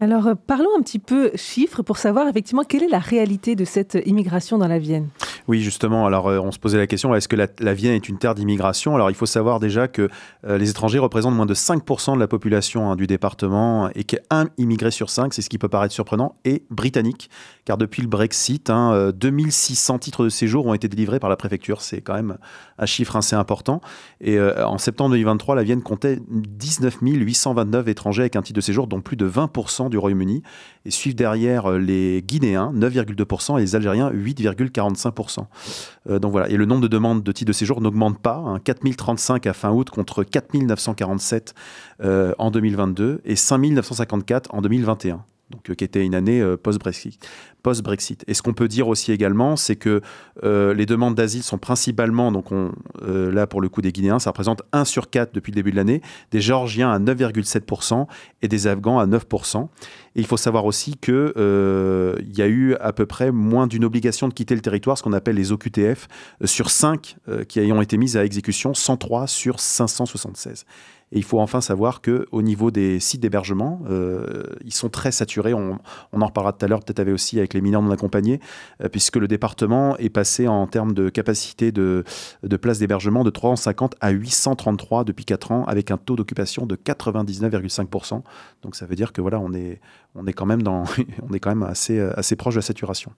Alors, 0.00 0.28
euh, 0.28 0.34
parlons 0.34 0.70
un 0.78 0.82
petit 0.82 1.00
peu 1.00 1.32
chiffres 1.34 1.82
pour 1.82 1.98
savoir 1.98 2.28
effectivement 2.28 2.62
quelle 2.62 2.84
est 2.84 2.88
la 2.88 3.00
réalité 3.00 3.56
de 3.56 3.64
cette 3.64 3.98
immigration 4.06 4.56
dans 4.56 4.68
la 4.68 4.78
Vienne. 4.78 5.08
Oui, 5.48 5.60
justement. 5.60 6.06
Alors, 6.06 6.28
euh, 6.28 6.38
on 6.38 6.52
se 6.52 6.58
posait 6.60 6.78
la 6.78 6.86
question 6.86 7.12
est-ce 7.16 7.26
que 7.26 7.34
la, 7.34 7.74
Vienne 7.74 7.94
est 7.94 8.08
une 8.08 8.16
terre 8.16 8.36
d'immigration? 8.36 8.94
Alors, 8.94 9.10
il 9.10 9.16
faut 9.16 9.26
savoir 9.26 9.58
déjà 9.58 9.88
que 9.88 10.08
les 10.46 10.70
étrangers 10.70 11.00
représentent 11.00 11.34
moins 11.34 11.46
de 11.46 11.54
5% 11.54 12.14
de 12.14 12.20
la 12.20 12.28
population 12.28 12.90
hein, 12.92 12.96
du 12.96 13.08
département 13.08 13.90
et 13.96 14.04
qu'un 14.04 14.48
immigré 14.56 14.92
sur 14.92 15.10
cinq, 15.10 15.34
c'est 15.34 15.42
ce 15.42 15.50
qui 15.50 15.58
peut 15.58 15.68
paraître 15.68 15.94
surprenant, 15.94 16.36
est 16.44 16.62
britannique 16.70 17.28
car 17.68 17.76
depuis 17.76 18.00
le 18.00 18.08
Brexit, 18.08 18.70
2600 18.70 19.92
hein, 19.92 19.96
euh, 19.96 19.98
titres 19.98 20.24
de 20.24 20.30
séjour 20.30 20.64
ont 20.64 20.72
été 20.72 20.88
délivrés 20.88 21.20
par 21.20 21.28
la 21.28 21.36
préfecture. 21.36 21.82
C'est 21.82 22.00
quand 22.00 22.14
même 22.14 22.38
un 22.78 22.86
chiffre 22.86 23.14
assez 23.14 23.36
important. 23.36 23.82
Et 24.22 24.38
euh, 24.38 24.66
en 24.66 24.78
septembre 24.78 25.10
2023, 25.10 25.54
la 25.54 25.64
Vienne 25.64 25.82
comptait 25.82 26.18
19 26.30 27.00
829 27.02 27.88
étrangers 27.88 28.22
avec 28.22 28.36
un 28.36 28.42
titre 28.42 28.56
de 28.56 28.62
séjour, 28.62 28.86
dont 28.86 29.02
plus 29.02 29.18
de 29.18 29.28
20% 29.28 29.90
du 29.90 29.98
Royaume-Uni. 29.98 30.42
Et 30.86 30.90
suivent 30.90 31.14
derrière 31.14 31.70
euh, 31.70 31.78
les 31.78 32.22
Guinéens, 32.22 32.72
9,2%, 32.74 33.58
et 33.58 33.60
les 33.60 33.76
Algériens, 33.76 34.10
8,45%. 34.12 36.20
donc 36.20 36.32
voilà. 36.32 36.48
Et 36.48 36.56
le 36.56 36.64
nombre 36.64 36.80
de 36.80 36.88
demandes 36.88 37.22
de 37.22 37.32
titres 37.32 37.48
de 37.48 37.52
séjour 37.52 37.82
n'augmente 37.82 38.18
pas. 38.18 38.58
4035 38.64 39.46
hein. 39.46 39.50
à 39.50 39.52
fin 39.52 39.72
août 39.72 39.90
contre 39.90 40.24
4947 40.24 41.54
en 42.02 42.50
2022 42.50 43.20
et 43.26 43.36
5954 43.36 44.54
en 44.54 44.62
2021 44.62 45.22
donc, 45.50 45.74
qui 45.74 45.84
était 45.84 46.04
une 46.04 46.14
année 46.14 46.42
post-Brexit 46.62 47.18
post-Brexit. 47.62 48.24
Et 48.26 48.34
ce 48.34 48.42
qu'on 48.42 48.52
peut 48.52 48.68
dire 48.68 48.88
aussi 48.88 49.12
également, 49.12 49.56
c'est 49.56 49.76
que 49.76 50.00
euh, 50.44 50.74
les 50.74 50.86
demandes 50.86 51.14
d'asile 51.14 51.42
sont 51.42 51.58
principalement, 51.58 52.32
donc 52.32 52.52
on, 52.52 52.72
euh, 53.02 53.32
là 53.32 53.46
pour 53.46 53.60
le 53.60 53.68
coup 53.68 53.82
des 53.82 53.92
Guinéens, 53.92 54.18
ça 54.18 54.30
représente 54.30 54.62
1 54.72 54.84
sur 54.84 55.10
4 55.10 55.34
depuis 55.34 55.50
le 55.52 55.56
début 55.56 55.70
de 55.70 55.76
l'année, 55.76 56.00
des 56.30 56.40
Géorgiens 56.40 56.90
à 56.90 56.98
9,7% 56.98 58.06
et 58.42 58.48
des 58.48 58.66
Afghans 58.66 58.98
à 58.98 59.06
9%. 59.06 59.68
Et 60.16 60.20
il 60.20 60.26
faut 60.26 60.36
savoir 60.36 60.64
aussi 60.64 60.96
qu'il 60.96 61.14
euh, 61.14 62.16
y 62.34 62.42
a 62.42 62.46
eu 62.46 62.74
à 62.76 62.92
peu 62.92 63.06
près 63.06 63.30
moins 63.32 63.66
d'une 63.66 63.84
obligation 63.84 64.28
de 64.28 64.34
quitter 64.34 64.54
le 64.54 64.60
territoire, 64.60 64.96
ce 64.98 65.02
qu'on 65.02 65.12
appelle 65.12 65.36
les 65.36 65.52
OQTF, 65.52 66.08
sur 66.44 66.70
5 66.70 67.16
qui 67.48 67.60
ayant 67.60 67.80
été 67.80 67.96
mises 67.96 68.16
à 68.16 68.24
exécution, 68.24 68.74
103 68.74 69.26
sur 69.26 69.60
576. 69.60 70.64
Et 71.12 71.18
il 71.18 71.24
faut 71.24 71.40
enfin 71.40 71.60
savoir 71.60 72.02
qu'au 72.02 72.42
niveau 72.42 72.70
des 72.70 73.00
sites 73.00 73.20
d'hébergement, 73.20 73.80
ils 74.64 74.74
sont 74.74 74.88
très 74.88 75.10
saturés. 75.10 75.54
On, 75.54 75.78
en 76.12 76.26
reparlera 76.26 76.52
tout 76.52 76.64
à 76.64 76.68
l'heure, 76.68 76.80
peut-être 76.80 76.98
aussi 77.10 77.38
avec 77.38 77.54
les 77.54 77.60
mineurs 77.60 77.82
non 77.82 77.90
accompagnés, 77.90 78.40
euh, 78.82 78.88
puisque 78.88 79.16
le 79.16 79.28
département 79.28 79.96
est 79.98 80.08
passé 80.08 80.48
en 80.48 80.66
termes 80.66 80.92
de 80.92 81.08
capacité 81.08 81.72
de, 81.72 82.04
places 82.60 82.78
d'hébergement 82.78 83.24
de 83.24 83.30
350 83.30 83.94
à 84.00 84.10
833 84.10 85.04
depuis 85.04 85.24
4 85.24 85.52
ans, 85.52 85.64
avec 85.64 85.90
un 85.90 85.96
taux 85.96 86.16
d'occupation 86.16 86.66
de 86.66 86.76
99,5%. 86.76 88.22
Donc 88.62 88.76
ça 88.76 88.86
veut 88.86 88.96
dire 88.96 89.12
que 89.12 89.20
voilà, 89.20 89.38
on 89.38 89.52
est, 89.52 89.80
on 90.14 90.26
est 90.26 90.32
quand 90.32 90.46
même, 90.46 90.62
dans, 90.62 90.84
on 91.28 91.32
est 91.32 91.40
quand 91.40 91.50
même 91.50 91.62
assez, 91.62 92.00
assez 92.00 92.36
proche 92.36 92.54
de 92.54 92.58
la 92.58 92.62
saturation. 92.62 93.12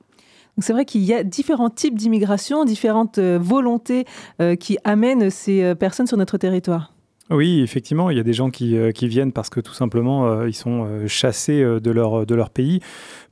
C'est 0.59 0.73
vrai 0.73 0.85
qu'il 0.85 1.03
y 1.03 1.15
a 1.15 1.23
différents 1.23 1.71
types 1.71 1.97
d'immigration, 1.97 2.65
différentes 2.65 3.19
euh, 3.19 3.39
volontés 3.41 4.05
euh, 4.41 4.57
qui 4.57 4.79
amènent 4.85 5.31
ces 5.31 5.75
personnes 5.77 6.09
sur 6.09 6.17
notre 6.17 6.39
territoire. 6.39 6.93
Oui, 7.31 7.61
effectivement, 7.61 8.11
il 8.11 8.17
y 8.17 8.21
a 8.21 8.25
des 8.25 8.33
gens 8.33 8.51
qui, 8.51 8.77
qui 8.95 9.09
viennent 9.09 9.33
parce 9.33 9.51
que 9.51 9.61
tout 9.61 9.75
simplement, 9.75 10.45
ils 10.45 10.55
sont 10.55 11.07
chassés 11.07 11.63
de 11.63 11.91
leur, 11.91 12.51
pays 12.51 12.81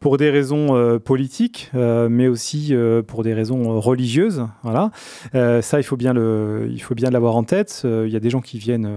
pour 0.01 0.17
des 0.17 0.31
raisons 0.31 0.77
euh, 0.77 0.99
politiques, 0.99 1.71
euh, 1.75 2.09
mais 2.09 2.29
aussi 2.29 2.69
euh, 2.71 3.03
pour 3.03 3.25
des 3.25 3.35
raisons 3.35 3.81
religieuses. 3.81 4.47
Voilà. 4.63 4.91
ça, 5.33 5.81
il 5.81 5.83
faut 5.83 5.97
bien 5.97 6.15
il 6.15 6.81
faut 6.81 6.95
bien 6.95 7.11
l'avoir 7.11 7.37
en 7.37 7.45
tête. 7.45 7.83
Il 7.85 8.11
y 8.11 8.17
a 8.17 8.21
des 8.21 8.31
gens 8.31 8.41
qui 8.41 8.59
viennent 8.59 8.89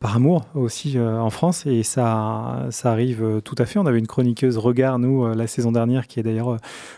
par 0.00 0.16
amour 0.16 0.42
aussi 0.54 0.98
en 0.98 1.30
France, 1.30 1.66
et 1.66 1.82
ça, 1.82 2.66
ça 2.70 2.90
arrive 2.90 3.40
tout 3.44 3.54
à 3.58 3.66
fait. 3.66 3.78
On 3.78 3.86
avait 3.86 3.98
une 3.98 4.06
chroniqueuse 4.06 4.56
regard 4.58 4.98
nous 4.98 5.26
la 5.34 5.46
saison 5.46 5.72
dernière, 5.72 6.06
qui 6.06 6.20
est 6.20 6.22
d'ailleurs 6.22 6.56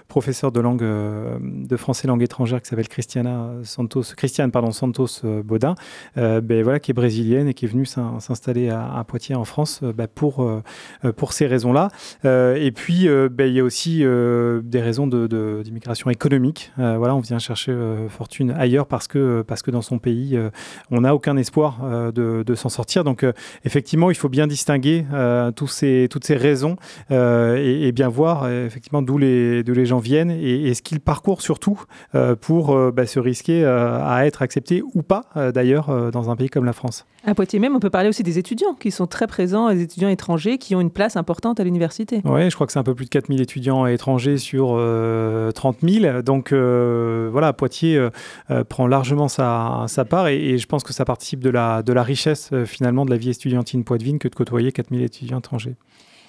professeure 0.09 0.53
de 0.53 0.61
langue 0.61 0.85
de 0.85 1.77
français 1.77 2.09
langue 2.09 2.23
étrangère, 2.23 2.61
qui 2.63 2.69
s'appelle 2.69 2.89
Christiana 2.89 3.51
Santos, 3.63 4.03
Christiane 4.17 4.51
pardon 4.51 4.71
Santos 4.71 5.23
Baudin, 5.45 5.75
ben 6.17 6.63
voilà, 6.63 6.81
qui 6.81 6.93
est 6.93 6.95
brésilienne 6.95 7.46
et 7.47 7.55
qui 7.55 7.65
est 7.65 7.69
venue 7.69 7.87
s'installer 7.87 8.71
à, 8.71 9.05
Poitiers 9.07 9.35
en 9.35 9.45
France 9.45 9.83
ben, 9.83 10.09
pour 10.13 10.49
pour 11.17 11.33
ces 11.33 11.47
raisons-là. 11.47 11.89
et 12.25 12.73
puis 12.75 13.09
ben, 13.31 13.47
il 13.47 13.55
y 13.55 13.61
a 13.61 13.65
aussi 13.65 14.05
euh, 14.05 14.61
des 14.65 14.81
raisons 14.81 15.07
d'immigration 15.07 16.11
économique. 16.11 16.73
Euh, 16.79 16.97
voilà, 16.99 17.15
on 17.15 17.21
vient 17.21 17.39
chercher 17.39 17.73
euh, 17.73 18.09
fortune 18.09 18.51
ailleurs 18.51 18.87
parce 18.87 19.07
que, 19.07 19.43
parce 19.47 19.63
que 19.63 19.71
dans 19.71 19.83
son 19.83 19.99
pays, 19.99 20.39
on 20.91 21.03
n'a 21.03 21.15
aucun 21.15 21.37
espoir 21.37 21.81
de, 22.13 22.55
s'en 22.55 22.69
sortir. 22.69 23.05
Donc, 23.05 23.25
effectivement, 23.65 24.11
il 24.11 24.17
faut 24.17 24.29
bien 24.29 24.47
distinguer 24.47 25.05
tous 25.55 25.69
ces, 25.69 26.09
toutes 26.11 26.25
ces 26.25 26.37
raisons 26.37 26.77
et, 27.11 27.93
bien 27.93 28.09
voir 28.09 28.51
effectivement 28.51 29.03
d'où 29.03 29.19
les, 29.19 29.63
les 29.63 29.87
gens 29.87 29.99
viennent 29.99 30.31
et, 30.31 30.75
ce 30.75 30.83
qu'ils 30.83 31.01
parcourent 31.01 31.43
surtout 31.43 31.81
pour 32.41 32.93
bah, 32.93 33.07
se 33.07 33.19
risquer 33.19 33.65
à 33.65 34.27
être 34.27 34.43
acceptés 34.43 34.83
ou 34.95 35.03
pas, 35.03 35.25
d'ailleurs, 35.53 36.11
dans 36.11 36.31
un 36.31 36.37
pays 36.37 36.49
comme 36.49 36.65
la 36.65 36.73
France. 36.73 37.07
À 37.29 37.35
Poitiers 37.35 37.59
même, 37.59 37.75
on 37.75 37.81
peut 37.81 37.91
parler 37.91 38.09
aussi 38.09 38.23
des 38.23 38.39
étudiants 38.39 38.75
qui 38.75 38.93
sont 38.93 39.09
très 39.09 39.27
présents, 39.27 39.69
les 39.69 39.83
étudiants 39.83 40.09
étrangers 40.09 40.59
qui 40.59 40.77
ont 40.77 40.81
une 40.81 40.93
place 40.93 41.17
importante 41.17 41.59
à 41.59 41.65
l'université. 41.65 42.23
Oui, 42.25 42.49
je 42.49 42.55
crois 42.55 42.69
que 42.69 42.73
c'est 42.73 42.79
un 42.79 42.85
peu 42.85 42.95
plus 42.95 43.07
de 43.07 43.11
4000 43.11 43.41
étudiants 43.41 43.85
étrangers 43.85 44.39
sur 44.39 44.69
30 44.69 44.77
euh, 44.79 45.53
000. 45.83 46.23
Donc 46.23 46.53
euh, 46.53 47.29
voilà, 47.33 47.53
Poitiers 47.53 47.99
euh, 47.99 48.63
prend 48.65 48.87
largement 48.87 49.27
sa, 49.27 49.87
sa 49.89 50.05
part 50.05 50.29
et, 50.29 50.57
je 50.57 50.67
pense 50.69 50.85
que 50.85 50.93
ça 50.93 51.05
participe 51.05 51.41
de 51.41 51.51
la, 51.51 51.83
de 51.83 51.93
la 51.93 52.05
richesse 52.05 52.51
finalement 52.65 53.05
de 53.05 53.11
la 53.11 53.17
vie 53.17 53.31
estudiantine 53.31 53.83
poitevine 53.83 54.21
que 54.21 54.29
de 54.29 54.35
côtoyer 54.35 54.71
4000 54.71 55.03
étudiants 55.03 55.41
étrangers. 55.41 55.75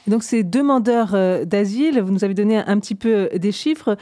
Donc 0.07 0.23
ces 0.23 0.43
demandeurs 0.43 1.15
d'asile, 1.45 2.01
vous 2.01 2.11
nous 2.11 2.23
avez 2.23 2.33
donné 2.33 2.57
un 2.57 2.79
petit 2.79 2.95
peu 2.95 3.29
des 3.35 3.51
chiffres. 3.51 3.97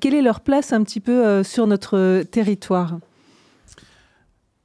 quelle 0.00 0.14
est 0.14 0.22
leur 0.22 0.40
place 0.40 0.72
un 0.72 0.82
petit 0.82 1.00
peu 1.00 1.42
sur 1.42 1.66
notre 1.66 2.22
territoire? 2.22 2.98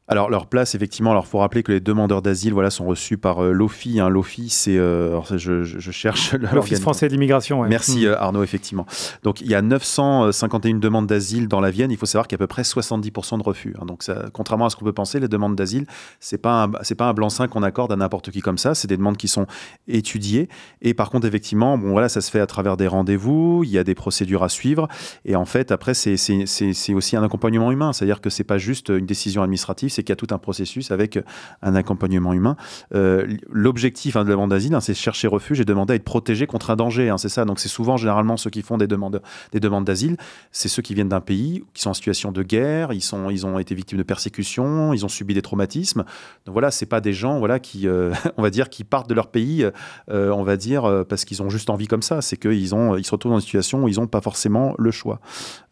Alors 0.10 0.30
leur 0.30 0.48
place, 0.48 0.76
effectivement, 0.76 1.12
alors 1.12 1.28
faut 1.28 1.40
rappeler 1.40 1.64
que 1.64 1.72
les 1.72 1.80
demandeurs 1.80 2.22
d'asile, 2.22 2.52
voilà, 2.52 2.70
sont 2.70 2.86
reçus 2.86 3.18
par 3.18 3.42
euh, 3.42 3.52
l'OFI. 3.54 4.02
Hein. 4.02 4.10
L'OFI, 4.10 4.50
c'est, 4.50 4.78
euh, 4.78 5.22
je, 5.38 5.64
je, 5.64 5.92
cherche 5.92 6.34
l'Office 6.54 6.82
français 6.82 7.08
d'immigration. 7.08 7.64
Merci 7.64 8.06
hmm. 8.06 8.10
euh, 8.10 8.20
Arnaud, 8.20 8.44
effectivement. 8.44 8.86
Donc 9.24 9.40
il 9.40 9.48
y 9.48 9.56
a 9.56 9.62
951 9.62 10.76
demandes 10.76 11.08
d'asile 11.08 11.48
dans 11.48 11.62
la 11.62 11.72
Vienne. 11.72 11.90
Il 11.90 11.98
faut 11.98 12.06
savoir 12.06 12.28
qu'il 12.28 12.38
y 12.38 12.42
a 12.42 12.44
à 12.44 12.46
peu 12.46 12.48
près 12.48 12.64
70% 12.64 13.38
de 13.38 13.44
refus. 13.44 13.76
Hein. 13.80 13.86
Donc 13.86 14.04
ça, 14.04 14.26
contrairement 14.34 14.66
à 14.66 14.70
ce 14.70 14.76
qu'on 14.76 14.84
peut 14.84 14.92
penser, 14.92 15.22
les 15.22 15.30
demandes 15.30 15.56
d'asile, 15.56 15.86
c'est 16.20 16.38
pas 16.38 16.70
c'est 16.82 16.96
pas 16.96 17.06
un 17.06 17.14
blanc-seing 17.14 17.48
qu'on 17.48 17.64
accorde 17.64 17.94
à 17.94 17.96
n'importe 17.96 18.30
qui 18.30 18.42
comme 18.42 18.58
ça. 18.58 18.76
C'est 18.76 18.90
des 18.90 18.98
demandes 18.98 19.18
qui 19.18 19.30
sont 19.30 19.48
étudiées. 19.88 20.50
Et 20.82 20.94
par 20.94 21.12
contre, 21.12 21.28
effectivement, 21.28 21.78
bon 21.78 21.92
voilà, 21.92 22.10
ça 22.10 22.20
se 22.20 22.30
fait 22.30 22.42
à 22.42 22.48
travers 22.48 22.76
des 22.76 22.88
rendez-vous. 22.88 23.64
Il 23.64 23.70
y 23.70 23.78
a 23.78 23.86
des 23.86 23.96
procédures 23.96 24.44
à 24.44 24.50
suivre. 24.50 24.90
Et 25.24 25.38
en 25.38 25.46
fait, 25.46 25.72
après, 25.72 25.94
c'est, 25.94 26.18
c'est, 26.18 26.46
c'est 26.46 26.94
aussi 26.94 27.16
un 27.16 27.24
accompagnement 27.24 27.72
humain. 27.72 27.94
C'est-à-dire 27.94 28.20
que 28.20 28.30
c'est 28.30 28.44
pas 28.44 28.58
juste 28.58 28.90
une 28.90 29.06
décision 29.06 29.44
administrative 29.44 29.93
c'est 29.94 30.04
qu'il 30.04 30.12
y 30.12 30.14
a 30.14 30.18
tout 30.18 30.34
un 30.34 30.38
processus 30.38 30.92
avec 30.92 31.20
un 31.62 31.76
accompagnement 31.76 32.34
humain. 32.34 32.56
Euh, 32.94 33.26
l'objectif 33.50 34.16
hein, 34.16 34.24
de 34.24 34.30
la 34.30 34.36
demande 34.36 34.52
d'asile, 34.52 34.76
hein, 34.76 34.82
c'est 34.82 34.94
chercher 34.94 35.28
refuge 35.28 35.60
et 35.60 35.66
demander 35.66 35.94
à 35.94 35.96
être 35.96 36.04
protégé 36.04 36.48
contre 36.48 36.70
un 36.70 36.76
danger. 36.76 37.10
Hein, 37.10 37.18
c'est 37.18 37.30
ça. 37.30 37.46
Donc 37.46 37.60
c'est 37.60 37.70
souvent 37.70 37.98
généralement 37.98 38.38
ceux 38.38 38.50
qui 38.50 38.62
font 38.62 38.78
des 38.78 38.88
demandes, 38.88 39.22
des 39.52 39.60
demandes 39.60 39.86
d'asile, 39.86 40.18
c'est 40.52 40.70
ceux 40.70 40.82
qui 40.82 40.94
viennent 40.94 41.10
d'un 41.10 41.22
pays 41.22 41.64
qui 41.74 41.82
sont 41.82 41.90
en 41.90 41.94
situation 41.94 42.32
de 42.32 42.44
guerre, 42.44 42.94
ils, 42.94 43.02
sont, 43.02 43.30
ils 43.30 43.46
ont 43.46 43.60
été 43.60 43.76
victimes 43.76 43.98
de 43.98 44.04
persécutions, 44.04 44.94
ils 44.94 45.06
ont 45.06 45.10
subi 45.10 45.34
des 45.34 45.42
traumatismes. 45.42 46.04
Donc 46.46 46.54
voilà, 46.54 46.72
c'est 46.72 46.86
pas 46.86 47.02
des 47.02 47.14
gens 47.14 47.40
voilà 47.40 47.60
qui, 47.60 47.88
euh, 47.88 48.14
on 48.38 48.42
va 48.42 48.50
dire, 48.50 48.70
qui 48.70 48.84
partent 48.84 49.10
de 49.10 49.14
leur 49.14 49.28
pays, 49.28 49.66
euh, 50.10 50.32
on 50.32 50.44
va 50.44 50.58
dire, 50.58 51.06
parce 51.08 51.26
qu'ils 51.26 51.42
ont 51.42 51.50
juste 51.50 51.70
envie 51.70 51.88
comme 51.88 52.02
ça. 52.02 52.22
C'est 52.22 52.38
qu'ils 52.38 52.54
ils 52.64 52.68
se 52.70 53.12
retrouvent 53.12 53.32
dans 53.32 53.40
une 53.40 53.42
situation 53.42 53.84
où 53.84 53.88
ils 53.88 54.00
n'ont 54.00 54.08
pas 54.08 54.22
forcément 54.22 54.76
le 54.78 54.92
choix. 54.92 55.20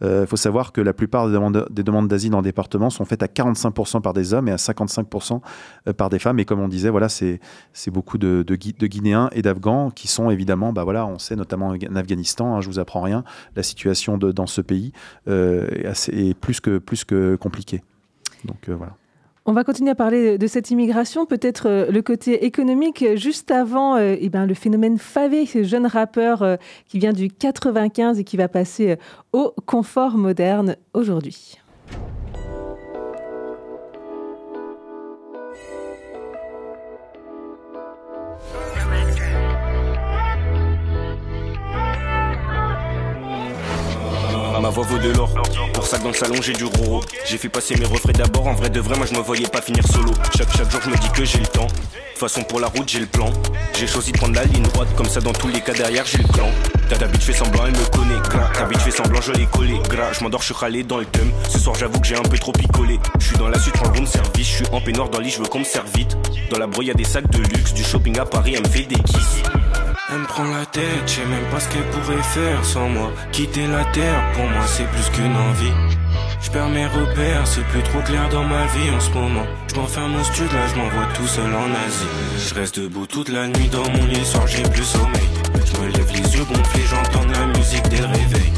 Il 0.01 0.25
faut 0.27 0.37
savoir 0.37 0.71
que 0.71 0.81
la 0.81 0.93
plupart 0.93 1.27
des 1.27 1.33
demandes, 1.33 1.67
des 1.69 1.83
demandes 1.83 2.07
d'asile 2.07 2.31
le 2.37 2.43
département 2.43 2.89
sont 2.89 3.05
faites 3.05 3.23
à 3.23 3.27
45% 3.27 4.01
par 4.01 4.10
des 4.13 4.33
hommes 4.33 4.47
et 4.47 4.51
à 4.51 4.57
55% 4.57 5.41
euh, 5.87 5.93
par 5.93 6.09
des 6.09 6.19
femmes. 6.19 6.39
Et 6.39 6.45
comme 6.45 6.59
on 6.59 6.67
disait, 6.67 6.89
voilà, 6.89 7.09
c'est 7.09 7.39
beaucoup 7.87 8.17
de, 8.17 8.43
de, 8.43 8.55
Guinéens 8.55 9.29
et 9.33 9.41
d'Afghans 9.41 9.91
qui 9.91 10.07
sont 10.07 10.29
évidemment, 10.29 10.73
bah 10.73 10.83
voilà, 10.83 11.05
on 11.05 11.19
sait 11.19 11.35
notamment 11.35 11.69
en 11.69 11.95
Afghanistan, 11.95 12.55
hein, 12.55 12.61
je 12.61 12.67
vous 12.67 12.79
apprends 12.79 13.01
rien, 13.01 13.23
la 13.55 13.63
situation 13.63 14.17
de, 14.17 14.31
dans 14.31 14.47
ce 14.47 14.61
pays 14.61 14.91
euh, 15.27 15.67
est, 15.83 16.33
plus, 16.37 16.59
que, 16.59 16.77
plus 16.77 17.03
que 17.03 17.35
compliquée. 17.35 17.83
Donc 18.45 18.69
euh, 18.69 18.75
voilà. 18.75 18.95
On 19.45 19.53
va 19.53 19.63
continuer 19.63 19.89
à 19.89 19.95
parler 19.95 20.37
de 20.37 20.47
cette 20.47 20.69
immigration, 20.69 21.25
peut-être 21.25 21.89
le 21.89 22.01
côté 22.03 22.45
économique. 22.45 23.03
Juste 23.15 23.49
avant, 23.49 23.97
eh 23.97 24.29
ben, 24.29 24.45
le 24.45 24.53
phénomène 24.53 24.99
Favé, 24.99 25.47
ce 25.47 25.63
jeune 25.63 25.87
rappeur 25.87 26.59
qui 26.87 26.99
vient 26.99 27.11
du 27.11 27.27
95 27.27 28.19
et 28.19 28.23
qui 28.23 28.37
va 28.37 28.47
passer 28.47 28.97
au 29.33 29.51
confort 29.65 30.15
moderne 30.15 30.75
aujourd'hui. 30.93 31.57
De 44.71 45.11
l'or. 45.17 45.29
Pour 45.73 45.85
ça, 45.85 45.97
dans 45.97 46.09
le 46.09 46.13
salon, 46.13 46.35
j'ai 46.41 46.53
du 46.53 46.63
roro. 46.63 47.01
J'ai 47.25 47.37
fait 47.37 47.49
passer 47.49 47.75
mes 47.75 47.85
refrains 47.85 48.13
d'abord. 48.13 48.47
En 48.47 48.53
vrai 48.53 48.69
de 48.69 48.79
vrai, 48.79 48.95
moi, 48.95 49.05
je 49.05 49.15
me 49.15 49.21
voyais 49.21 49.47
pas 49.47 49.61
finir 49.61 49.85
solo. 49.85 50.13
Chaque, 50.37 50.55
chaque 50.55 50.71
jour, 50.71 50.79
je 50.83 50.89
me 50.89 50.95
dis 50.95 51.09
que 51.09 51.25
j'ai 51.25 51.39
le 51.39 51.47
temps. 51.47 51.67
Façon, 52.15 52.41
pour 52.43 52.59
la 52.59 52.67
route, 52.67 52.87
j'ai 52.87 52.99
le 52.99 53.05
plan. 53.05 53.29
J'ai 53.77 53.87
choisi 53.87 54.11
de 54.11 54.17
prendre 54.17 54.35
la 54.35 54.45
ligne 54.45 54.63
droite. 54.63 54.87
Comme 54.95 55.09
ça, 55.09 55.19
dans 55.19 55.33
tous 55.33 55.49
les 55.49 55.59
cas, 55.59 55.73
derrière, 55.73 56.05
j'ai 56.05 56.19
le 56.19 56.27
clan. 56.27 56.47
Ta 56.87 57.07
bitch 57.07 57.23
fait 57.23 57.33
semblant, 57.33 57.65
elle 57.65 57.73
me 57.73 57.85
connaît. 57.85 58.19
Gras. 58.29 58.49
Ta 58.53 58.65
bitch 58.65 58.79
fait 58.79 58.91
semblant, 58.91 59.21
je 59.21 59.33
l'ai 59.33 59.45
collé. 59.45 59.77
Gras. 59.89 60.13
Je 60.13 60.23
m'endors, 60.23 60.41
je 60.41 60.45
suis 60.45 60.53
râlé 60.53 60.83
dans 60.83 60.97
le 60.97 61.05
thème. 61.05 61.31
Ce 61.49 61.59
soir, 61.59 61.75
j'avoue 61.75 61.99
que 61.99 62.07
j'ai 62.07 62.15
un 62.15 62.23
peu 62.23 62.37
trop 62.37 62.51
picolé. 62.51 62.99
Je 63.19 63.25
suis 63.25 63.37
dans 63.37 63.49
la 63.49 63.59
suite, 63.59 63.75
en 63.85 63.91
room 63.91 64.05
service. 64.05 64.47
Je 64.47 64.55
suis 64.55 64.65
en 64.71 64.79
peignoir 64.79 65.09
dans 65.09 65.17
le 65.17 65.25
lit, 65.25 65.31
je 65.31 65.39
veux 65.39 65.47
qu'on 65.47 65.59
me 65.59 65.65
serve 65.65 65.89
vite. 65.95 66.15
Dans 66.49 66.59
la 66.59 66.67
brouille, 66.67 66.89
y 66.89 66.93
des 66.93 67.03
sacs 67.03 67.29
de 67.29 67.39
luxe. 67.39 67.73
Du 67.73 67.83
shopping 67.83 68.17
à 68.19 68.25
Paris, 68.25 68.53
elle 68.55 68.63
me 68.63 68.69
fait 68.69 68.83
des 68.83 68.95
kisses. 68.95 69.41
Elle 70.13 70.19
me 70.19 70.25
prend 70.25 70.43
la 70.43 70.65
tête, 70.65 71.03
je 71.07 71.11
sais 71.11 71.25
même 71.25 71.45
pas 71.51 71.61
ce 71.61 71.69
qu'elle 71.69 71.89
pourrait 71.89 72.21
faire 72.21 72.65
sans 72.65 72.89
moi. 72.89 73.11
Quitter 73.31 73.65
la 73.67 73.85
terre, 73.93 74.21
pour 74.33 74.43
moi 74.43 74.65
c'est 74.67 74.85
plus 74.87 75.09
qu'une 75.09 75.33
envie. 75.33 75.71
Je 76.41 76.51
perds 76.51 76.67
mes 76.67 76.85
repères, 76.85 77.47
c'est 77.47 77.63
plus 77.67 77.81
trop 77.83 78.01
clair 78.01 78.27
dans 78.27 78.43
ma 78.43 78.65
vie 78.65 78.89
en 78.93 78.99
ce 78.99 79.09
moment. 79.11 79.45
Je 79.69 79.75
m'enferme 79.79 80.13
au 80.19 80.23
studio, 80.25 80.51
là 80.53 80.67
je 80.67 80.75
m'envoie 80.75 81.07
tout 81.13 81.27
seul 81.27 81.55
en 81.55 81.69
Asie. 81.87 82.45
Je 82.45 82.53
reste 82.55 82.77
debout 82.77 83.05
toute 83.07 83.29
la 83.29 83.47
nuit 83.47 83.69
dans 83.69 83.89
mon 83.89 84.05
lit, 84.05 84.25
soir 84.25 84.45
j'ai 84.47 84.63
plus 84.63 84.83
sommeil. 84.83 85.29
Je 85.65 85.79
me 85.79 85.87
lève 85.87 86.11
les 86.11 86.35
yeux 86.35 86.43
gonflés, 86.43 86.83
j'entends 86.89 87.25
la 87.27 87.45
musique 87.57 87.87
dès 87.87 87.99
le 87.99 88.07
réveil. 88.07 88.51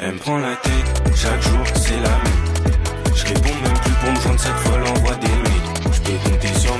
Elle 0.00 0.14
me 0.14 0.18
prend 0.18 0.38
la 0.38 0.56
tête, 0.56 1.12
chaque 1.14 1.42
jour 1.42 1.60
c'est 1.76 2.00
la 2.00 2.10
même. 2.10 2.74
Je 3.14 3.24
réponds 3.24 3.54
même 3.62 3.78
plus 3.84 3.92
pour 3.92 4.10
me 4.10 4.20
joindre 4.20 4.40
cette 4.40 4.56
fois, 4.56 4.78
l'envoie 4.78 5.14
des 5.14 5.28
mails. 5.28 5.92
Je 5.92 6.00
peux 6.00 6.28
compter 6.28 6.54
sur 6.58 6.76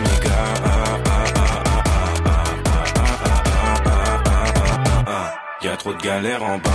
trop 5.83 5.95
de 5.95 6.01
galères 6.01 6.45
en 6.45 6.59
bas. 6.59 6.71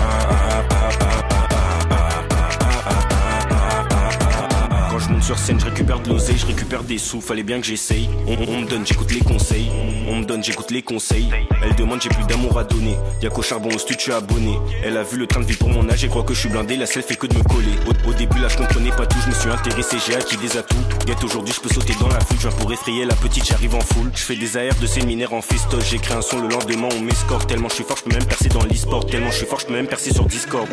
je 4.99 5.09
monte 5.09 5.23
sur 5.23 5.37
scène, 5.37 5.59
je 5.59 5.65
récupère 5.65 5.99
de 5.99 6.09
l'oseille, 6.09 6.37
je 6.37 6.45
récupère 6.45 6.83
des 6.83 6.97
sous, 6.97 7.21
fallait 7.21 7.43
bien 7.43 7.61
que 7.61 7.65
j'essaye. 7.65 8.09
On, 8.27 8.61
me 8.61 8.67
donne, 8.67 8.85
j'écoute 8.85 9.11
les 9.11 9.21
conseils. 9.21 9.69
On 10.09 10.17
me 10.17 10.25
donne, 10.25 10.43
j'écoute 10.43 10.71
les 10.71 10.81
conseils. 10.81 11.29
Elle 11.63 11.75
demande, 11.75 12.01
j'ai 12.01 12.09
plus 12.09 12.25
d'amour 12.25 12.57
à 12.59 12.63
donner. 12.63 12.97
Y'a 13.21 13.29
qu'au 13.29 13.41
charbon 13.41 13.69
au 13.73 13.77
studio, 13.77 14.15
abonné. 14.15 14.57
Elle 14.83 14.97
a 14.97 15.03
vu 15.03 15.17
le 15.17 15.27
train 15.27 15.39
de 15.39 15.45
vie 15.45 15.55
pour 15.55 15.69
mon 15.69 15.87
âge 15.89 16.03
et 16.03 16.09
croit 16.09 16.23
que 16.23 16.33
je 16.33 16.39
suis 16.39 16.49
blindé. 16.49 16.75
La 16.75 16.85
selle 16.85 17.03
fait 17.03 17.15
que 17.15 17.27
de 17.27 17.35
me 17.35 17.43
coller. 17.43 17.75
Au, 18.07 18.13
début, 18.13 18.39
là, 18.39 18.47
je 18.47 18.57
comprenais 18.57 18.91
pas 18.91 19.05
tout. 19.05 19.19
Je 19.23 19.29
me 19.29 19.35
suis 19.35 19.49
intéressé, 19.49 19.97
j'ai 20.05 20.15
acquis 20.15 20.37
des 20.37 20.57
atouts. 20.57 20.75
Aujourd'hui, 21.23 21.53
je 21.53 21.61
peux 21.61 21.73
sauter 21.73 21.93
dans 22.01 22.09
la 22.09 22.19
foule. 22.19 22.37
Je 22.39 22.49
pour 22.49 22.71
effrayer 22.71 23.05
la 23.05 23.15
petite, 23.15 23.45
j'arrive 23.45 23.75
en 23.75 23.79
foule. 23.79 24.11
Je 24.13 24.19
fais 24.19 24.35
des 24.35 24.57
AR 24.57 24.75
de 24.81 24.85
séminaire 24.85 25.33
en 25.33 25.41
festoche. 25.41 25.89
J'écris 25.89 26.13
un 26.13 26.21
son 26.21 26.41
le 26.41 26.49
lendemain, 26.49 26.89
on 26.97 27.01
m'escorte. 27.01 27.47
Tellement 27.47 27.69
je 27.69 27.75
suis 27.75 27.83
fort, 27.85 27.97
je 27.97 28.03
peux 28.03 28.13
même 28.13 28.25
percer 28.25 28.49
dans 28.49 28.63
l'e-sport. 28.63 29.05
Tellement 29.05 29.31
je 29.31 29.37
suis 29.37 29.45
fort, 29.45 29.59
je 29.61 29.67
peux 29.67 29.73
même 29.73 29.87
percer 29.87 30.13
sur 30.13 30.25
Discord. 30.25 30.67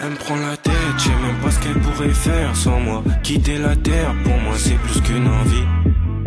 Elle 0.00 0.10
me 0.10 0.14
prend 0.14 0.36
la 0.36 0.56
tête, 0.56 0.72
je 0.98 1.08
même 1.08 1.36
pas 1.42 1.50
ce 1.50 1.58
qu'elle 1.58 1.80
pourrait 1.80 2.14
faire 2.14 2.54
sans 2.54 2.78
moi. 2.78 3.02
Quitter 3.24 3.58
la 3.58 3.74
terre 3.74 4.14
pour 4.22 4.36
moi 4.38 4.54
c'est 4.56 4.78
plus 4.78 5.00
qu'une 5.00 5.26
envie. 5.26 5.66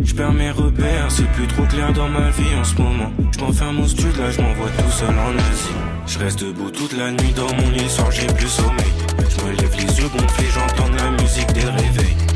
Je 0.04 0.14
perds 0.14 0.34
mes 0.34 0.52
repères, 0.52 1.10
c'est 1.10 1.30
plus 1.32 1.48
trop 1.48 1.64
clair 1.64 1.94
dans 1.94 2.10
ma 2.10 2.30
vie 2.32 2.56
en 2.60 2.64
ce 2.64 2.76
moment. 2.76 3.12
Je 3.32 3.40
m'enferme 3.40 3.80
au 3.80 3.88
studio, 3.88 4.12
là 4.22 4.32
je 4.32 4.42
m'envoie 4.42 4.70
tout 4.70 4.92
seul 4.92 5.10
en 5.10 5.38
Asie. 5.38 5.74
Je 6.08 6.20
reste 6.20 6.40
debout 6.44 6.72
toute 6.72 6.96
la 6.98 7.10
nuit 7.10 7.34
dans 7.36 7.52
mon 7.56 7.70
lit, 7.72 7.90
soir 7.90 8.12
j'ai 8.12 8.28
plus 8.28 8.50
sommeil. 8.50 8.92
Je 9.18 9.46
me 9.46 9.52
lève 9.52 9.76
les 9.78 10.00
yeux 10.00 10.10
gonflés, 10.10 10.48
j'entends 10.54 10.92
la 10.98 11.10
musique 11.24 11.52
des 11.54 11.66
réveils. 11.66 12.35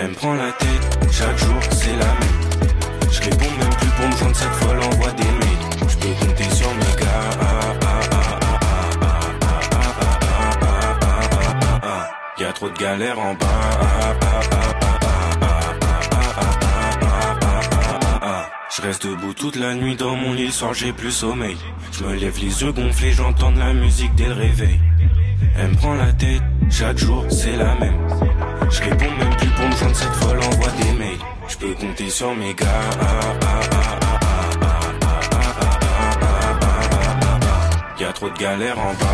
Elle 0.00 0.10
me 0.10 0.14
prend 0.14 0.34
la 0.34 0.52
tête, 0.52 0.98
chaque 1.10 1.36
jour 1.38 1.56
c'est 1.72 1.96
la 1.96 2.04
même. 2.04 2.70
Je 3.10 3.20
réponds 3.20 3.50
même 3.58 3.74
plus 3.80 3.88
pour 3.88 4.06
me 4.06 4.16
joindre 4.16 4.36
cette 4.36 4.52
fois, 4.52 4.74
l'envoie 4.74 5.10
des 5.10 5.24
mails. 5.24 5.88
Je 5.88 5.96
peux 5.96 6.24
compter 6.24 6.44
sur 6.54 6.72
mes 6.74 7.02
gars. 7.02 7.08
Y'a 12.38 12.52
trop 12.52 12.68
de 12.68 12.78
galères 12.78 13.18
en 13.18 13.34
bas. 13.34 13.46
Je 18.76 18.82
reste 18.82 19.04
debout 19.04 19.34
toute 19.34 19.56
la 19.56 19.74
nuit 19.74 19.96
dans 19.96 20.14
mon 20.14 20.32
lit, 20.32 20.52
soir 20.52 20.74
j'ai 20.74 20.92
plus 20.92 21.10
sommeil. 21.10 21.56
Je 21.90 22.04
me 22.04 22.14
lève 22.14 22.38
les 22.40 22.62
yeux 22.62 22.70
gonflés, 22.70 23.10
j'entends 23.10 23.50
de 23.50 23.58
la 23.58 23.72
musique 23.72 24.14
dès 24.14 24.28
le 24.28 24.34
réveil. 24.34 24.78
Elle 25.58 25.70
me 25.70 25.74
prend 25.74 25.94
la 25.94 26.12
tête, 26.12 26.42
chaque 26.70 26.98
jour 26.98 27.26
c'est 27.28 27.56
la 27.56 27.74
même. 27.74 27.98
Je 28.70 28.82
réponds 28.82 29.10
même 29.18 29.34
me 29.78 29.94
joindre 29.94 29.96
cette 29.96 30.14
fois, 30.14 30.34
l'envoie 30.34 30.70
des 30.72 30.92
mails. 30.98 31.18
Je 31.48 31.56
peux 31.56 31.74
compter 31.74 32.10
sur 32.10 32.34
mes 32.34 32.54
gars. 32.54 32.66
Y'a 38.00 38.12
trop 38.12 38.30
de 38.30 38.38
galères 38.38 38.78
en 38.78 38.92
bas. 38.94 39.06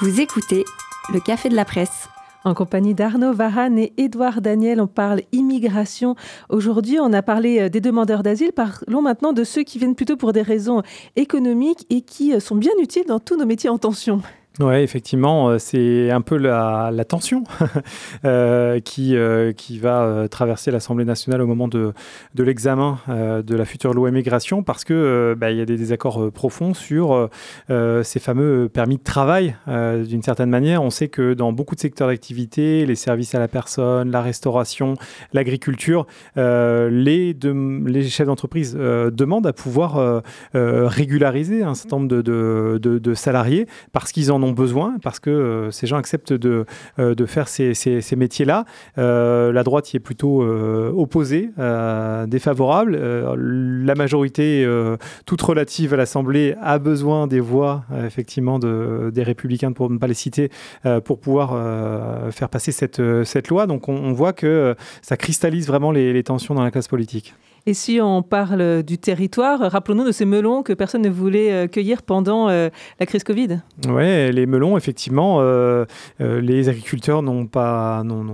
Vous 0.00 0.20
écoutez 0.20 0.64
le 1.10 1.20
Café 1.20 1.48
de 1.48 1.56
la 1.56 1.64
Presse. 1.64 2.08
En 2.44 2.54
compagnie 2.54 2.94
d'Arnaud 2.94 3.32
Varane 3.32 3.78
et 3.78 3.92
Édouard 3.96 4.40
Daniel, 4.40 4.80
on 4.80 4.86
parle 4.86 5.22
immigration. 5.32 6.16
Aujourd'hui, 6.48 6.98
on 7.00 7.12
a 7.12 7.22
parlé 7.22 7.60
euh, 7.60 7.68
des 7.68 7.80
demandeurs 7.80 8.22
d'asile. 8.22 8.52
Parlons 8.52 9.02
maintenant 9.02 9.32
de 9.32 9.44
ceux 9.44 9.62
qui 9.62 9.78
viennent 9.78 9.94
plutôt 9.94 10.16
pour 10.16 10.32
des 10.32 10.42
raisons 10.42 10.82
économiques 11.14 11.86
et 11.90 12.02
qui 12.02 12.34
euh, 12.34 12.40
sont 12.40 12.56
bien 12.56 12.72
utiles 12.80 13.06
dans 13.06 13.20
tous 13.20 13.36
nos 13.36 13.46
métiers 13.46 13.70
en 13.70 13.78
tension. 13.78 14.22
Oui, 14.60 14.74
effectivement, 14.74 15.48
euh, 15.48 15.58
c'est 15.58 16.10
un 16.10 16.20
peu 16.20 16.36
la, 16.36 16.92
tension 17.08 17.44
euh, 18.26 18.80
qui, 18.80 19.16
euh, 19.16 19.52
qui 19.52 19.78
va 19.78 20.26
traverser 20.30 20.70
l'Assemblée 20.70 21.06
nationale 21.06 21.40
au 21.40 21.46
moment 21.46 21.68
de, 21.68 21.94
de 22.34 22.42
l'examen 22.42 22.98
de 23.08 23.56
la 23.56 23.64
future 23.64 23.94
loi 23.94 24.10
immigration 24.10 24.62
parce 24.62 24.84
que 24.84 25.34
bah, 25.38 25.50
y 25.50 25.60
a 25.60 25.64
des 25.64 25.76
désaccords 25.76 26.30
profonds 26.32 26.74
sur 26.74 27.30
ces 27.68 28.20
fameux 28.20 28.68
permis 28.68 28.96
de 28.96 29.02
travail. 29.02 29.56
D'une 29.66 30.22
certaine 30.22 30.50
manière, 30.50 30.82
on 30.82 30.90
sait 30.90 31.08
que 31.08 31.34
dans 31.34 31.52
beaucoup 31.52 31.74
de 31.74 31.80
secteurs 31.80 32.08
d'activité, 32.08 32.86
les 32.86 32.94
services 32.94 33.34
à 33.34 33.38
la 33.38 33.48
personne, 33.48 34.10
la 34.10 34.22
restauration, 34.22 34.94
l'agriculture, 35.32 36.06
les, 36.36 37.34
les 37.34 38.08
chefs 38.08 38.26
d'entreprise 38.26 38.74
demandent 38.74 39.46
à 39.46 39.52
pouvoir 39.52 40.22
régulariser 40.52 41.62
un 41.62 41.74
certain 41.74 41.96
nombre 41.96 42.22
de, 42.22 42.78
de 42.78 43.14
salariés 43.14 43.66
parce 43.92 44.12
qu'ils 44.12 44.30
en 44.30 44.41
ont 44.42 44.52
besoin, 44.52 44.98
parce 45.02 45.20
que 45.20 45.30
euh, 45.30 45.70
ces 45.70 45.86
gens 45.86 45.96
acceptent 45.96 46.32
de, 46.32 46.64
euh, 46.98 47.14
de 47.14 47.26
faire 47.26 47.48
ces, 47.48 47.74
ces, 47.74 48.16
métiers-là. 48.16 48.64
Euh, 48.98 49.52
la 49.52 49.62
droite 49.62 49.92
y 49.92 49.96
est 49.96 50.00
plutôt 50.00 50.42
opposée, 50.42 51.50
défavorable. 52.26 52.96
la 52.96 53.94
majorité, 53.94 54.66
toute 55.26 55.42
relative 55.42 55.94
à 55.94 55.96
l'Assemblée, 55.96 56.54
a 56.60 56.78
besoin 56.78 57.26
des 57.26 57.40
voix, 57.40 57.84
effectivement, 58.04 58.58
de, 58.58 59.10
des 59.14 59.22
républicains, 59.22 59.72
pour 59.72 59.90
ne 59.90 59.98
pas 59.98 60.06
les 60.06 60.14
citer, 60.14 60.50
pour 61.04 61.18
pouvoir 61.18 61.50
faire 62.32 62.48
passer 62.48 62.72
cette, 62.72 63.02
cette 63.24 63.48
loi. 63.48 63.66
Donc 63.66 63.88
on, 63.88 64.12
voit 64.12 64.32
que 64.32 64.74
ça 65.00 65.16
cristallise 65.16 65.66
vraiment 65.66 65.92
les 65.92 66.22
tensions 66.22 66.54
dans 66.54 66.64
la 66.64 66.70
classe 66.70 66.88
politique. 66.88 67.34
Et 67.64 67.74
si 67.74 68.00
on 68.02 68.22
parle 68.22 68.82
du 68.82 68.98
territoire, 68.98 69.60
rappelons-nous 69.60 70.04
de 70.04 70.10
ces 70.10 70.24
melons 70.24 70.64
que 70.64 70.72
personne 70.72 71.02
ne 71.02 71.08
voulait 71.08 71.68
cueillir 71.68 72.02
pendant 72.02 72.48
la 72.48 73.06
crise 73.06 73.22
Covid. 73.22 73.60
Oui, 73.88 74.31
les 74.32 74.46
melons, 74.46 74.76
effectivement, 74.76 75.38
euh, 75.40 75.84
les 76.18 76.68
agriculteurs 76.68 77.22
n'ont 77.22 77.46
pas, 77.46 78.02
non, 78.04 78.24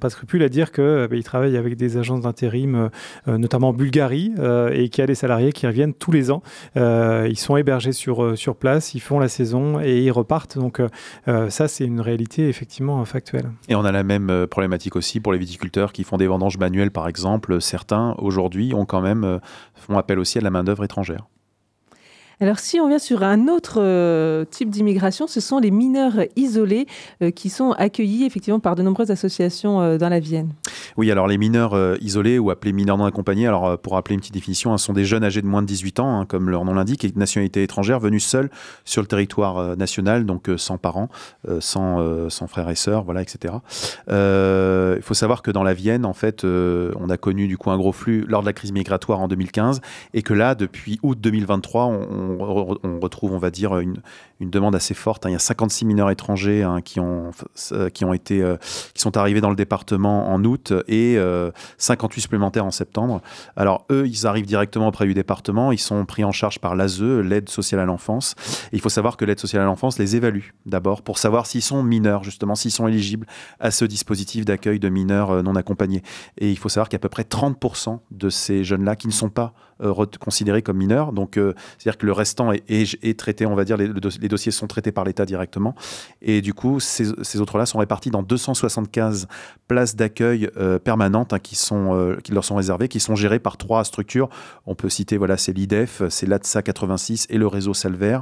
pas 0.00 0.10
scrupule 0.10 0.42
à 0.42 0.48
dire 0.48 0.72
qu'ils 0.72 1.08
bah, 1.10 1.16
travaillent 1.24 1.56
avec 1.56 1.76
des 1.76 1.96
agences 1.96 2.22
d'intérim, 2.22 2.90
notamment 3.26 3.68
en 3.68 3.72
Bulgarie, 3.72 4.32
et 4.72 4.88
qu'il 4.88 5.02
y 5.02 5.04
a 5.04 5.06
des 5.06 5.14
salariés 5.14 5.52
qui 5.52 5.66
reviennent 5.66 5.94
tous 5.94 6.12
les 6.12 6.30
ans. 6.30 6.42
ils 6.76 7.38
sont 7.38 7.56
hébergés 7.56 7.92
sur, 7.92 8.36
sur 8.36 8.56
place, 8.56 8.94
ils 8.94 9.00
font 9.00 9.18
la 9.18 9.28
saison 9.28 9.80
et 9.80 10.02
ils 10.02 10.10
repartent. 10.10 10.58
Donc 10.58 10.80
ça, 11.26 11.68
c'est 11.68 11.84
une 11.84 12.00
réalité 12.00 12.48
effectivement 12.48 13.04
factuelle. 13.04 13.50
Et 13.68 13.74
on 13.74 13.84
a 13.84 13.92
la 13.92 14.02
même 14.02 14.46
problématique 14.48 14.96
aussi 14.96 15.20
pour 15.20 15.32
les 15.32 15.38
viticulteurs 15.38 15.92
qui 15.92 16.04
font 16.04 16.16
des 16.16 16.26
vendanges 16.26 16.58
manuelles, 16.58 16.90
par 16.90 17.08
exemple. 17.08 17.60
Certains, 17.60 18.14
aujourd'hui, 18.18 18.74
ont 18.74 18.84
quand 18.84 19.00
même 19.00 19.24
euh, 19.24 19.38
font 19.74 19.98
appel 19.98 20.18
aussi 20.18 20.38
à 20.38 20.40
la 20.40 20.50
main 20.50 20.64
d'œuvre 20.64 20.84
étrangère. 20.84 21.26
Alors 22.42 22.58
si 22.58 22.80
on 22.80 22.88
vient 22.88 22.98
sur 22.98 23.22
un 23.22 23.46
autre 23.46 23.78
euh, 23.78 24.44
type 24.44 24.68
d'immigration, 24.68 25.28
ce 25.28 25.38
sont 25.38 25.60
les 25.60 25.70
mineurs 25.70 26.24
isolés 26.34 26.88
euh, 27.22 27.30
qui 27.30 27.48
sont 27.48 27.70
accueillis 27.70 28.24
effectivement 28.24 28.58
par 28.58 28.74
de 28.74 28.82
nombreuses 28.82 29.12
associations 29.12 29.80
euh, 29.80 29.96
dans 29.96 30.08
la 30.08 30.18
Vienne. 30.18 30.52
Oui, 30.96 31.12
alors 31.12 31.28
les 31.28 31.38
mineurs 31.38 31.78
isolés 32.02 32.40
ou 32.40 32.50
appelés 32.50 32.72
mineurs 32.72 32.98
non 32.98 33.04
accompagnés, 33.04 33.46
alors 33.46 33.78
pour 33.78 33.92
rappeler 33.92 34.14
une 34.14 34.20
petite 34.20 34.34
définition, 34.34 34.72
hein, 34.72 34.78
sont 34.78 34.92
des 34.92 35.04
jeunes 35.04 35.24
âgés 35.24 35.40
de 35.40 35.46
moins 35.46 35.62
de 35.62 35.66
18 35.66 36.00
ans, 36.00 36.20
hein, 36.20 36.26
comme 36.26 36.50
leur 36.50 36.64
nom 36.64 36.74
l'indique, 36.74 37.04
et 37.04 37.08
de 37.08 37.18
nationalité 37.18 37.62
étrangère, 37.62 38.00
venus 38.00 38.24
seuls 38.24 38.50
sur 38.84 39.00
le 39.00 39.06
territoire 39.06 39.76
national, 39.76 40.26
donc 40.26 40.50
sans 40.58 40.76
parents, 40.76 41.08
sans, 41.60 42.28
frères 42.46 42.68
et 42.68 42.74
sœurs, 42.74 43.04
voilà, 43.04 43.22
etc. 43.22 43.54
Il 44.08 45.02
faut 45.02 45.14
savoir 45.14 45.40
que 45.40 45.50
dans 45.50 45.62
la 45.62 45.72
Vienne, 45.72 46.04
en 46.04 46.12
fait, 46.12 46.44
on 46.44 47.08
a 47.08 47.16
connu 47.16 47.48
du 47.48 47.56
coup 47.56 47.70
un 47.70 47.78
gros 47.78 47.92
flux 47.92 48.26
lors 48.28 48.42
de 48.42 48.46
la 48.46 48.52
crise 48.52 48.72
migratoire 48.72 49.20
en 49.20 49.28
2015, 49.28 49.80
et 50.12 50.20
que 50.20 50.34
là, 50.34 50.54
depuis 50.54 50.98
août 51.02 51.18
2023, 51.18 51.86
on 51.86 52.31
on, 52.31 52.31
retrouve, 52.38 53.32
on 53.32 53.38
va 53.38 53.50
dire, 53.50 53.78
une, 53.78 54.00
demande 54.40 54.74
assez 54.74 54.94
forte. 54.94 55.24
Hein. 55.24 55.30
Il 55.30 55.32
y 55.32 55.36
a 55.36 55.40
56 55.40 55.84
mineurs 55.84 56.10
étrangers 56.10 56.62
hein, 56.64 56.80
qui, 56.80 56.98
ont, 56.98 57.30
euh, 57.70 57.88
qui, 57.90 58.04
ont 58.04 58.12
été, 58.12 58.42
euh, 58.42 58.56
qui 58.92 59.00
sont 59.00 59.16
arrivés 59.16 59.40
dans 59.40 59.50
le 59.50 59.56
département 59.56 60.30
en 60.30 60.44
août 60.44 60.72
et 60.88 61.16
58 61.78 62.18
euh, 62.18 62.22
supplémentaires 62.22 62.66
en 62.66 62.72
septembre. 62.72 63.22
Alors, 63.56 63.86
eux, 63.90 64.06
ils 64.06 64.26
arrivent 64.26 64.46
directement 64.46 64.88
auprès 64.88 65.06
du 65.06 65.14
département. 65.14 65.70
Ils 65.70 65.78
sont 65.78 66.04
pris 66.04 66.24
en 66.24 66.32
charge 66.32 66.58
par 66.58 66.74
l'ASE, 66.74 67.02
l'aide 67.02 67.48
sociale 67.48 67.80
à 67.80 67.84
l'enfance. 67.84 68.34
il 68.72 68.80
faut 68.80 68.88
savoir 68.88 69.16
que 69.16 69.24
l'aide 69.24 69.38
sociale 69.38 69.62
à 69.62 69.66
l'enfance 69.66 69.98
les 69.98 70.16
évalue 70.16 70.48
d'abord 70.66 71.02
pour 71.02 71.18
savoir 71.18 71.46
s'ils 71.46 71.62
sont 71.62 71.82
mineurs, 71.82 72.24
justement, 72.24 72.56
s'ils 72.56 72.72
sont 72.72 72.88
éligibles 72.88 73.26
à 73.60 73.70
ce 73.70 73.84
dispositif 73.84 74.44
d'accueil 74.44 74.80
de 74.80 74.88
mineurs 74.88 75.42
non 75.42 75.54
accompagnés. 75.54 76.02
Et 76.38 76.50
il 76.50 76.58
faut 76.58 76.68
savoir 76.68 76.88
qu'il 76.88 76.96
y 76.96 76.98
a 76.98 77.00
à 77.00 77.06
peu 77.06 77.08
près 77.08 77.22
30% 77.22 78.00
de 78.10 78.28
ces 78.28 78.64
jeunes-là 78.64 78.96
qui 78.96 79.06
ne 79.06 79.12
sont 79.12 79.30
pas 79.30 79.54
considérés 80.20 80.62
comme 80.62 80.76
mineurs. 80.76 81.12
Donc, 81.12 81.34
c'est-à-dire 81.34 81.98
que 81.98 82.06
le 82.06 82.12
restant 82.12 82.52
est, 82.52 83.18
traité, 83.18 83.46
on 83.46 83.54
va 83.54 83.64
dire, 83.64 83.76
les, 83.76 83.88
dossiers 83.88 84.52
sont 84.52 84.66
traités 84.66 84.92
par 84.92 85.04
l'État 85.04 85.26
directement. 85.26 85.74
Et 86.20 86.40
du 86.40 86.54
coup, 86.54 86.80
ces, 86.80 87.40
autres-là 87.40 87.66
sont 87.66 87.78
répartis 87.78 88.10
dans 88.10 88.22
275 88.22 89.26
places 89.68 89.96
d'accueil 89.96 90.50
euh, 90.56 90.78
permanentes 90.78 91.32
hein, 91.32 91.38
qui, 91.38 91.56
sont, 91.56 91.94
euh, 91.94 92.16
qui 92.22 92.32
leur 92.32 92.44
sont 92.44 92.56
réservées, 92.56 92.88
qui 92.88 93.00
sont 93.00 93.16
gérées 93.16 93.38
par 93.38 93.56
trois 93.56 93.84
structures. 93.84 94.28
On 94.66 94.74
peut 94.74 94.88
citer, 94.88 95.16
voilà, 95.16 95.36
c'est 95.36 95.52
l'IDEF, 95.52 96.02
c'est 96.08 96.26
l'ATSA 96.26 96.62
86 96.62 97.26
et 97.30 97.38
le 97.38 97.46
réseau 97.46 97.74
Salver. 97.74 98.20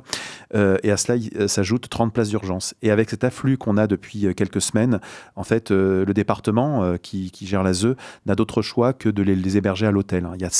Euh, 0.54 0.78
et 0.82 0.90
à 0.90 0.96
cela 0.96 1.18
s'ajoutent 1.48 1.88
30 1.88 2.12
places 2.12 2.28
d'urgence. 2.28 2.74
Et 2.82 2.90
avec 2.90 3.10
cet 3.10 3.24
afflux 3.24 3.56
qu'on 3.56 3.76
a 3.76 3.86
depuis 3.86 4.34
quelques 4.34 4.60
semaines, 4.60 5.00
en 5.36 5.44
fait, 5.44 5.70
le 5.70 6.12
département 6.12 6.96
qui, 6.98 7.30
gère 7.42 7.62
la 7.62 7.72
ZE 7.72 7.96
n'a 8.26 8.34
d'autre 8.34 8.62
choix 8.62 8.92
que 8.92 9.08
de 9.08 9.22
les, 9.22 9.56
héberger 9.56 9.86
à 9.86 9.90
l'hôtel. 9.90 10.24
Hein. 10.26 10.32
Il 10.36 10.42
y 10.42 10.44
a 10.44 10.50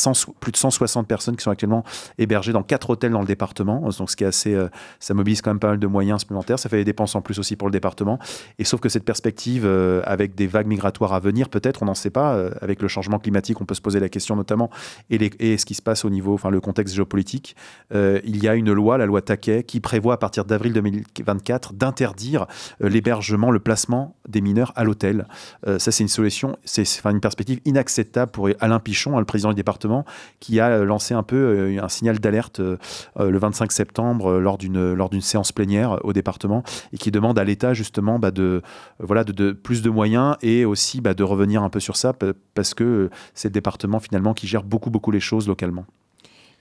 plus 0.40 0.52
de 0.52 0.56
160 0.56 0.89
personnes 1.05 1.37
qui 1.37 1.42
sont 1.42 1.50
actuellement 1.50 1.85
hébergées 2.18 2.53
dans 2.53 2.62
quatre 2.62 2.90
hôtels 2.90 3.12
dans 3.12 3.20
le 3.20 3.26
département. 3.26 3.88
Donc, 3.98 4.11
ce 4.11 4.16
qui 4.16 4.24
est 4.24 4.29
assez, 4.29 4.57
ça 4.98 5.14
mobilise 5.14 5.42
quand 5.42 5.50
même 5.50 5.59
pas 5.59 5.68
mal 5.68 5.79
de 5.79 5.87
moyens 5.87 6.20
supplémentaires. 6.20 6.59
Ça 6.59 6.68
fait 6.68 6.79
des 6.79 6.85
dépenses 6.85 7.14
en 7.14 7.22
plus 7.22 7.38
aussi 7.38 7.57
pour 7.57 7.68
le 7.68 7.72
département. 7.72 8.18
Et 8.59 8.64
sauf 8.64 8.81
que 8.81 8.88
cette 8.88 9.05
perspective, 9.05 9.64
euh, 9.64 10.03
avec 10.05 10.35
des 10.35 10.46
vagues 10.46 10.66
migratoires 10.66 11.12
à 11.12 11.20
venir, 11.20 11.48
peut-être, 11.48 11.83
on 11.83 11.87
n'en 11.87 11.94
sait 11.94 12.11
pas. 12.11 12.35
Euh, 12.35 12.50
avec 12.61 12.83
le 12.83 12.88
changement 12.88 13.18
climatique, 13.18 13.61
on 13.61 13.64
peut 13.64 13.74
se 13.74 13.81
poser 13.81 14.00
la 14.00 14.09
question 14.09 14.37
notamment, 14.37 14.70
et, 15.11 15.57
ce 15.57 15.66
qui 15.66 15.74
se 15.74 15.83
passe 15.83 16.05
au 16.05 16.11
niveau, 16.11 16.35
enfin 16.35 16.50
le 16.50 16.61
contexte 16.61 16.94
géopolitique. 16.94 17.57
Euh, 17.94 18.20
il 18.24 18.42
y 18.42 18.48
a 18.48 18.55
une 18.55 18.72
loi, 18.72 18.98
la 18.98 19.07
loi 19.07 19.22
Taquet, 19.22 19.62
qui 19.64 19.81
prévoit 19.81 20.14
à 20.14 20.16
partir 20.16 20.44
d'avril 20.44 20.72
2024 20.72 21.72
d'interdire 21.74 22.46
l'hébergement, 22.81 23.50
le 23.50 23.61
placement 23.61 24.16
des 24.30 24.40
mineurs 24.40 24.72
à 24.76 24.84
l'hôtel. 24.84 25.26
ça, 25.66 25.90
c'est 25.90 26.02
une 26.02 26.08
solution, 26.08 26.56
c'est 26.64 26.84
une 27.04 27.20
perspective 27.20 27.60
inacceptable 27.64 28.30
pour 28.32 28.48
Alain 28.60 28.78
Pichon, 28.78 29.16
hein, 29.16 29.20
le 29.20 29.24
président 29.24 29.50
du 29.50 29.54
département, 29.54 30.04
qui 30.40 30.60
a 30.60 30.84
lancé 30.84 31.14
un 31.14 31.22
peu 31.22 31.78
un 31.80 31.88
signal 31.88 32.18
d'alerte 32.18 32.60
le 32.60 33.38
25 33.38 33.72
septembre 33.72 34.38
lors 34.38 34.58
d'une 34.58 34.94
lors 34.94 35.10
d'une 35.10 35.20
séance 35.20 35.52
plénière 35.52 35.98
au 36.04 36.12
département 36.12 36.62
et 36.92 36.98
qui 36.98 37.10
demande 37.10 37.38
à 37.38 37.44
l'État 37.44 37.74
justement 37.74 38.18
bah, 38.18 38.30
de, 38.30 38.62
voilà, 38.98 39.24
de, 39.24 39.52
plus 39.52 39.82
de 39.82 39.90
moyens 39.90 40.36
et 40.42 40.64
aussi 40.64 41.00
bah, 41.00 41.14
de 41.14 41.22
revenir 41.22 41.62
un 41.62 41.70
peu 41.70 41.80
sur 41.80 41.96
ça 41.96 42.12
parce 42.54 42.74
que 42.74 43.10
c'est 43.34 43.48
le 43.48 43.52
département 43.52 44.00
finalement 44.00 44.34
qui 44.34 44.46
gère 44.46 44.62
beaucoup 44.62 44.90
beaucoup 44.90 45.10
les 45.10 45.20
choses 45.20 45.48
localement. 45.48 45.86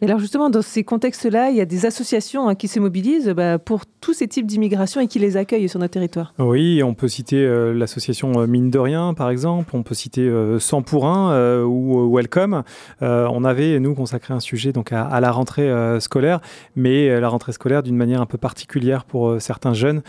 Et 0.01 0.05
alors 0.05 0.19
justement, 0.19 0.49
dans 0.49 0.61
ces 0.61 0.85
contextes-là, 0.85 1.49
il 1.49 1.57
y 1.57 1.61
a 1.61 1.65
des 1.65 1.85
associations 1.85 2.47
hein, 2.47 2.55
qui 2.55 2.69
se 2.69 2.79
mobilisent 2.79 3.29
bah, 3.29 3.59
pour 3.59 3.81
tous 3.99 4.13
ces 4.13 4.29
types 4.29 4.45
d'immigration 4.45 5.01
et 5.01 5.07
qui 5.07 5.19
les 5.19 5.35
accueillent 5.35 5.67
sur 5.67 5.79
notre 5.79 5.91
territoire. 5.91 6.33
Oui, 6.39 6.81
on 6.83 6.93
peut 6.93 7.09
citer 7.09 7.35
euh, 7.35 7.73
l'association 7.73 8.39
euh, 8.39 8.47
Mine 8.47 8.69
de 8.69 8.79
Rien, 8.79 9.13
par 9.13 9.29
exemple. 9.29 9.75
On 9.75 9.83
peut 9.83 9.95
citer 9.95 10.21
euh, 10.21 10.57
100 10.57 10.83
pour 10.83 11.05
1 11.05 11.33
euh, 11.33 11.63
ou 11.65 12.15
Welcome. 12.15 12.63
on 13.01 13.43
avait, 13.43 13.77
nous, 13.81 13.93
consacré 13.93 14.33
un 14.33 14.39
sujet 14.39 14.71
donc, 14.71 14.93
à, 14.93 15.19
la 15.19 15.31
rentrée 15.31 15.69
scolaire, 15.99 16.39
mais 16.75 17.19
la 17.19 17.27
rentrée 17.27 17.51
scolaire 17.51 17.83
d'une 17.83 17.95
manière 17.95 18.21
un 18.21 18.25
peu 18.25 18.37
particulière 18.37 19.03
pour 19.03 19.41
certains 19.41 19.73
jeunes 19.73 20.01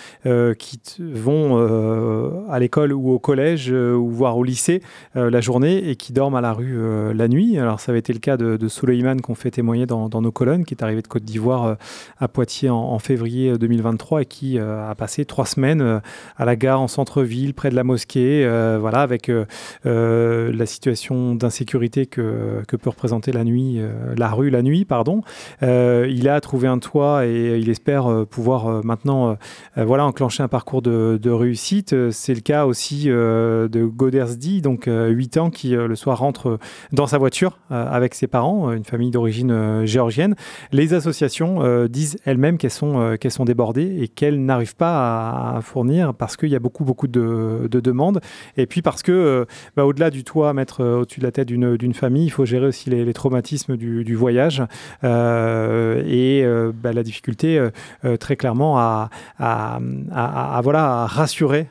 qui 0.58 0.80
vont 0.98 2.46
à 2.48 2.58
l'école 2.58 2.92
ou 2.92 3.10
au 3.10 3.18
collège 3.18 3.70
ou 3.70 4.08
voire 4.10 4.36
au 4.36 4.44
lycée 4.44 4.82
la 5.14 5.40
journée 5.40 5.88
et 5.88 5.96
qui 5.96 6.12
dorment 6.12 6.36
à 6.36 6.40
la 6.40 6.52
rue 6.52 6.78
la 7.14 7.28
nuit. 7.28 7.58
Alors 7.58 7.80
ça 7.80 7.92
avait 7.92 7.98
été 7.98 8.12
le 8.12 8.18
cas 8.18 8.36
de, 8.36 8.56
de 8.56 9.20
qu'on 9.20 9.34
fait 9.34 9.50
témoigner 9.50 9.79
dans, 9.86 10.08
nos 10.20 10.32
colonnes, 10.32 10.64
qui 10.64 10.74
est 10.74 10.82
arrivé 10.82 11.02
de 11.02 11.08
Côte 11.08 11.24
d'Ivoire 11.24 11.64
euh, 11.64 11.74
à 12.18 12.28
Poitiers 12.28 12.70
en, 12.70 12.98
février 12.98 13.56
2023 13.56 14.18
euh, 14.18 14.22
et 14.22 14.26
qui 14.26 14.58
euh, 14.58 14.88
a 14.88 14.94
passé 14.94 15.24
trois 15.24 15.46
semaines 15.46 16.00
à 16.36 16.44
la 16.44 16.56
gare 16.56 16.80
en 16.80 16.88
centre-ville, 16.88 17.54
près 17.54 17.70
de 17.70 17.74
la 17.74 17.84
mosquée, 17.84 18.46
voilà, 18.78 19.00
avec 19.00 19.30
la 19.84 20.66
situation 20.66 21.34
d'insécurité 21.34 22.06
que, 22.06 22.62
que, 22.66 22.76
peut 22.76 22.90
représenter 22.90 23.32
la 23.32 23.44
nuit, 23.44 23.80
la 24.16 24.30
rue 24.30 24.50
la 24.50 24.62
nuit, 24.62 24.84
pardon. 24.84 25.22
il 25.62 26.28
a 26.28 26.40
trouvé 26.40 26.68
un 26.68 26.78
toit 26.78 27.26
et 27.26 27.58
il 27.58 27.68
espère 27.68 28.26
pouvoir 28.28 28.84
maintenant, 28.84 29.36
voilà, 29.76 30.06
enclencher 30.06 30.42
un 30.42 30.48
parcours 30.48 30.82
de, 30.82 31.30
réussite. 31.30 32.10
C'est 32.10 32.34
le 32.34 32.40
cas 32.40 32.66
aussi 32.66 33.06
de 33.06 33.84
Godersdi, 33.84 34.62
donc 34.62 34.88
8 34.88 35.36
ans, 35.38 35.50
qui 35.50 35.70
le 35.70 35.96
soir 35.96 36.18
rentre 36.18 36.58
dans 36.92 37.06
sa 37.06 37.18
voiture 37.18 37.58
avec 37.70 38.14
ses 38.14 38.26
parents, 38.26 38.72
une 38.72 38.84
famille 38.84 39.10
d'origine 39.10 39.52
géorgienne. 39.84 40.34
Les 40.72 40.94
associations 40.94 41.86
disent 41.86 42.18
elles-mêmes 42.24 42.58
qu'elles 42.58 42.70
sont, 42.70 43.16
qu'elles 43.20 43.30
sont 43.30 43.44
débordées 43.44 43.98
et 44.00 44.08
qu'elles 44.08 44.44
n'arrivent 44.44 44.76
pas 44.76 45.56
à, 45.56 45.60
fournir 45.62 46.14
parce 46.14 46.36
qu'il 46.36 46.48
y 46.48 46.56
a 46.56 46.58
beaucoup, 46.58 46.84
beaucoup 46.84 47.08
de, 47.08 47.68
demandes. 47.70 48.20
Et 48.56 48.66
puis 48.66 48.82
parce 48.82 49.02
que, 49.02 49.46
bah, 49.76 49.84
au-delà 49.84 50.10
du 50.10 50.24
toit 50.24 50.50
à 50.50 50.52
mettre 50.52 50.84
au-dessus 50.84 51.20
de 51.20 51.24
la 51.24 51.32
tête 51.32 51.48
d'une 51.48 51.94
famille, 51.94 52.24
il 52.24 52.30
faut 52.30 52.44
gérer 52.44 52.66
aussi 52.66 52.90
les, 52.90 53.12
traumatismes 53.12 53.76
du, 53.76 54.14
voyage 54.14 54.62
et 55.02 56.44
bah, 56.74 56.92
la 56.92 57.02
difficulté 57.02 57.68
très 58.18 58.36
clairement 58.36 58.78
à, 58.78 59.10
à 59.38 61.06
rassurer 61.06 61.68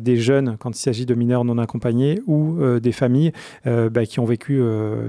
des 0.00 0.16
jeunes 0.16 0.56
quand 0.58 0.76
il 0.76 0.80
s'agit 0.80 1.06
de 1.06 1.14
mineurs 1.14 1.44
non 1.44 1.58
accompagnés 1.58 2.20
ou 2.26 2.58
des 2.78 2.92
familles 2.92 3.32
bah, 3.64 4.06
qui 4.06 4.20
ont 4.20 4.24
vécu 4.24 4.60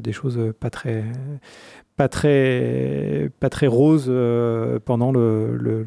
des 0.02 0.14
choses 0.14 0.40
pas 0.60 0.70
très 0.70 1.04
pas 1.98 2.08
très, 2.08 3.30
pas 3.40 3.50
très 3.50 3.68
roses 3.68 4.12
pendant 4.86 5.12
le, 5.12 5.58
le, 5.58 5.84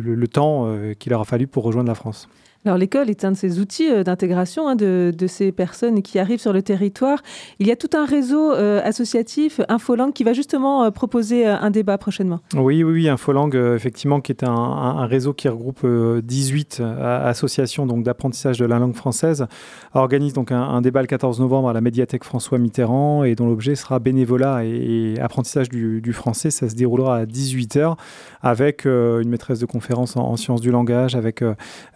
le, 0.00 0.28
temps 0.28 0.74
qu'il 0.98 1.10
leur 1.10 1.20
a 1.20 1.24
fallu 1.24 1.46
pour 1.46 1.62
rejoindre 1.62 1.88
la 1.88 1.94
France. 1.94 2.28
Alors 2.66 2.78
l'école 2.78 3.10
est 3.10 3.24
un 3.24 3.30
de 3.30 3.36
ces 3.36 3.60
outils 3.60 3.88
euh, 3.88 4.02
d'intégration 4.02 4.66
hein, 4.66 4.74
de, 4.74 5.12
ces 5.28 5.52
personnes 5.52 6.02
qui 6.02 6.18
arrivent 6.18 6.40
sur 6.40 6.52
le 6.52 6.62
territoire. 6.62 7.22
Il 7.60 7.68
y 7.68 7.70
a 7.70 7.76
tout 7.76 7.90
un 7.94 8.04
réseau 8.04 8.52
euh, 8.52 8.80
associatif, 8.82 9.60
Infolang, 9.68 10.12
qui 10.12 10.24
va 10.24 10.32
justement 10.32 10.82
euh, 10.82 10.90
proposer 10.90 11.46
un 11.46 11.70
débat 11.70 11.96
prochainement. 11.96 12.40
Oui, 12.56 12.82
oui, 12.82 13.08
Infolang, 13.08 13.54
effectivement, 13.54 14.20
qui 14.20 14.32
est 14.32 14.42
un, 14.42 15.06
réseau 15.06 15.32
qui 15.32 15.48
regroupe 15.48 15.86
18 15.86 16.82
associations 17.24 17.86
donc 17.86 18.02
d'apprentissage 18.02 18.58
de 18.58 18.64
la 18.64 18.80
langue 18.80 18.94
française, 18.94 19.46
organise 19.94 20.32
donc 20.32 20.50
un, 20.50 20.80
débat 20.80 21.02
le 21.02 21.06
14 21.06 21.38
novembre 21.38 21.68
à 21.68 21.72
la 21.72 21.80
médiathèque 21.80 22.24
François 22.24 22.58
Mitterrand 22.58 23.22
et 23.22 23.36
dont 23.36 23.46
l'objet 23.46 23.76
sera 23.76 24.00
bénévolat 24.00 24.64
et, 24.64 25.14
apprentissage 25.20 25.68
du, 25.68 26.12
français. 26.12 26.50
Ça 26.50 26.68
se 26.68 26.74
déroulera 26.74 27.18
à 27.18 27.24
18h 27.26 27.96
avec 28.42 28.84
une 28.86 29.28
maîtresse 29.28 29.60
de 29.60 29.66
conférence 29.66 30.16
en, 30.16 30.36
sciences 30.36 30.60
du 30.60 30.70
langage, 30.70 31.14
avec 31.14 31.44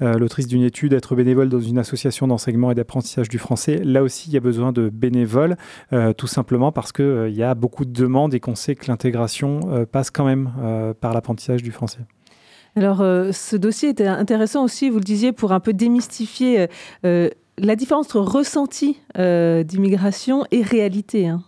l'autrice 0.01 0.47
du 0.61 0.67
étude, 0.67 0.93
être 0.93 1.17
bénévole 1.17 1.49
dans 1.49 1.61
une 1.61 1.79
association 1.79 2.27
d'enseignement 2.27 2.71
et 2.71 2.75
d'apprentissage 2.75 3.29
du 3.29 3.39
français. 3.39 3.81
Là 3.83 4.03
aussi, 4.03 4.29
il 4.29 4.35
y 4.35 4.37
a 4.37 4.41
besoin 4.41 4.73
de 4.73 4.89
bénévoles, 4.89 5.57
euh, 5.93 6.13
tout 6.13 6.27
simplement 6.27 6.73
parce 6.73 6.93
qu'il 6.93 7.05
euh, 7.05 7.29
y 7.29 7.43
a 7.43 7.55
beaucoup 7.55 7.85
de 7.85 7.93
demandes 7.93 8.35
et 8.35 8.41
qu'on 8.41 8.55
sait 8.55 8.75
que 8.75 8.87
l'intégration 8.89 9.61
euh, 9.71 9.87
passe 9.87 10.11
quand 10.11 10.25
même 10.25 10.51
par 11.01 11.15
l'apprentissage 11.15 11.63
du 11.63 11.73
français. 11.73 12.01
Alors, 12.77 12.99
ce 12.99 13.57
dossier 13.57 13.89
était 13.89 14.07
intéressant 14.07 14.65
aussi, 14.65 14.91
vous 14.91 14.99
le 14.99 15.05
disiez, 15.05 15.33
pour 15.33 15.53
un 15.53 15.61
peu 15.61 15.73
démystifier 15.73 16.69
la 17.03 17.77
différence 17.77 18.07
entre 18.07 18.21
ressenti 18.21 18.99
d'immigration 19.17 20.45
et 20.51 20.63
réalité. 20.63 21.29
Hein. 21.29 21.43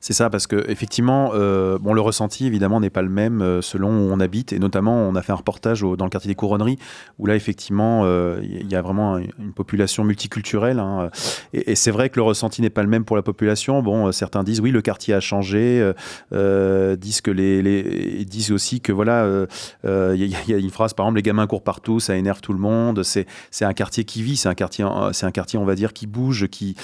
C'est 0.00 0.12
ça, 0.12 0.30
parce 0.30 0.46
que 0.46 0.68
effectivement, 0.68 1.32
euh, 1.34 1.78
bon, 1.78 1.92
le 1.92 2.00
ressenti 2.00 2.46
évidemment 2.46 2.80
n'est 2.80 2.90
pas 2.90 3.02
le 3.02 3.08
même 3.08 3.42
euh, 3.42 3.62
selon 3.62 3.90
où 3.90 4.12
on 4.12 4.20
habite, 4.20 4.52
et 4.52 4.58
notamment 4.58 4.96
on 4.96 5.14
a 5.14 5.22
fait 5.22 5.32
un 5.32 5.36
reportage 5.36 5.82
dans 5.82 6.04
le 6.04 6.10
quartier 6.10 6.28
des 6.28 6.34
Couronneries 6.34 6.78
où 7.18 7.26
là 7.26 7.36
effectivement 7.36 8.02
euh, 8.04 8.40
il 8.42 8.70
y 8.70 8.74
a 8.74 8.82
vraiment 8.82 9.18
une 9.18 9.52
population 9.54 10.04
multiculturelle, 10.04 10.78
hein, 10.78 11.10
et, 11.52 11.74
c'est 11.74 11.90
vrai 11.90 12.10
que 12.10 12.16
le 12.16 12.22
ressenti 12.22 12.62
n'est 12.62 12.70
pas 12.70 12.82
le 12.82 12.88
même 12.88 13.04
pour 13.04 13.16
la 13.16 13.22
population. 13.22 13.82
Bon, 13.82 14.12
certains 14.12 14.42
disent 14.42 14.60
oui, 14.60 14.70
le 14.70 14.82
quartier 14.82 15.14
a 15.14 15.20
changé, 15.20 15.92
disent 16.30 17.20
que 17.20 17.30
les, 17.30 18.24
disent 18.24 18.52
aussi 18.52 18.80
que 18.80 18.92
voilà, 18.92 19.46
il 19.84 20.26
y, 20.48 20.54
a 20.54 20.58
une 20.58 20.70
phrase 20.70 20.92
par 20.94 21.06
exemple 21.06 21.16
les 21.16 21.22
gamins 21.22 21.46
courent 21.46 21.62
partout, 21.62 22.00
ça 22.00 22.16
énerve 22.16 22.40
tout 22.40 22.52
le 22.52 22.58
monde. 22.58 23.02
C'est 23.02 23.26
c'est 23.50 23.64
un 23.64 23.72
quartier 23.72 24.04
qui 24.04 24.22
vit, 24.22 24.36
c'est 24.36 24.48
un 24.48 24.54
quartier 24.54 24.84
c'est 25.12 25.26
un 25.26 25.30
quartier 25.30 25.58
on 25.58 25.64
va 25.64 25.74
dire 25.74 25.92
qui 25.92 26.06
bouge, 26.06 26.48
qui, 26.48 26.76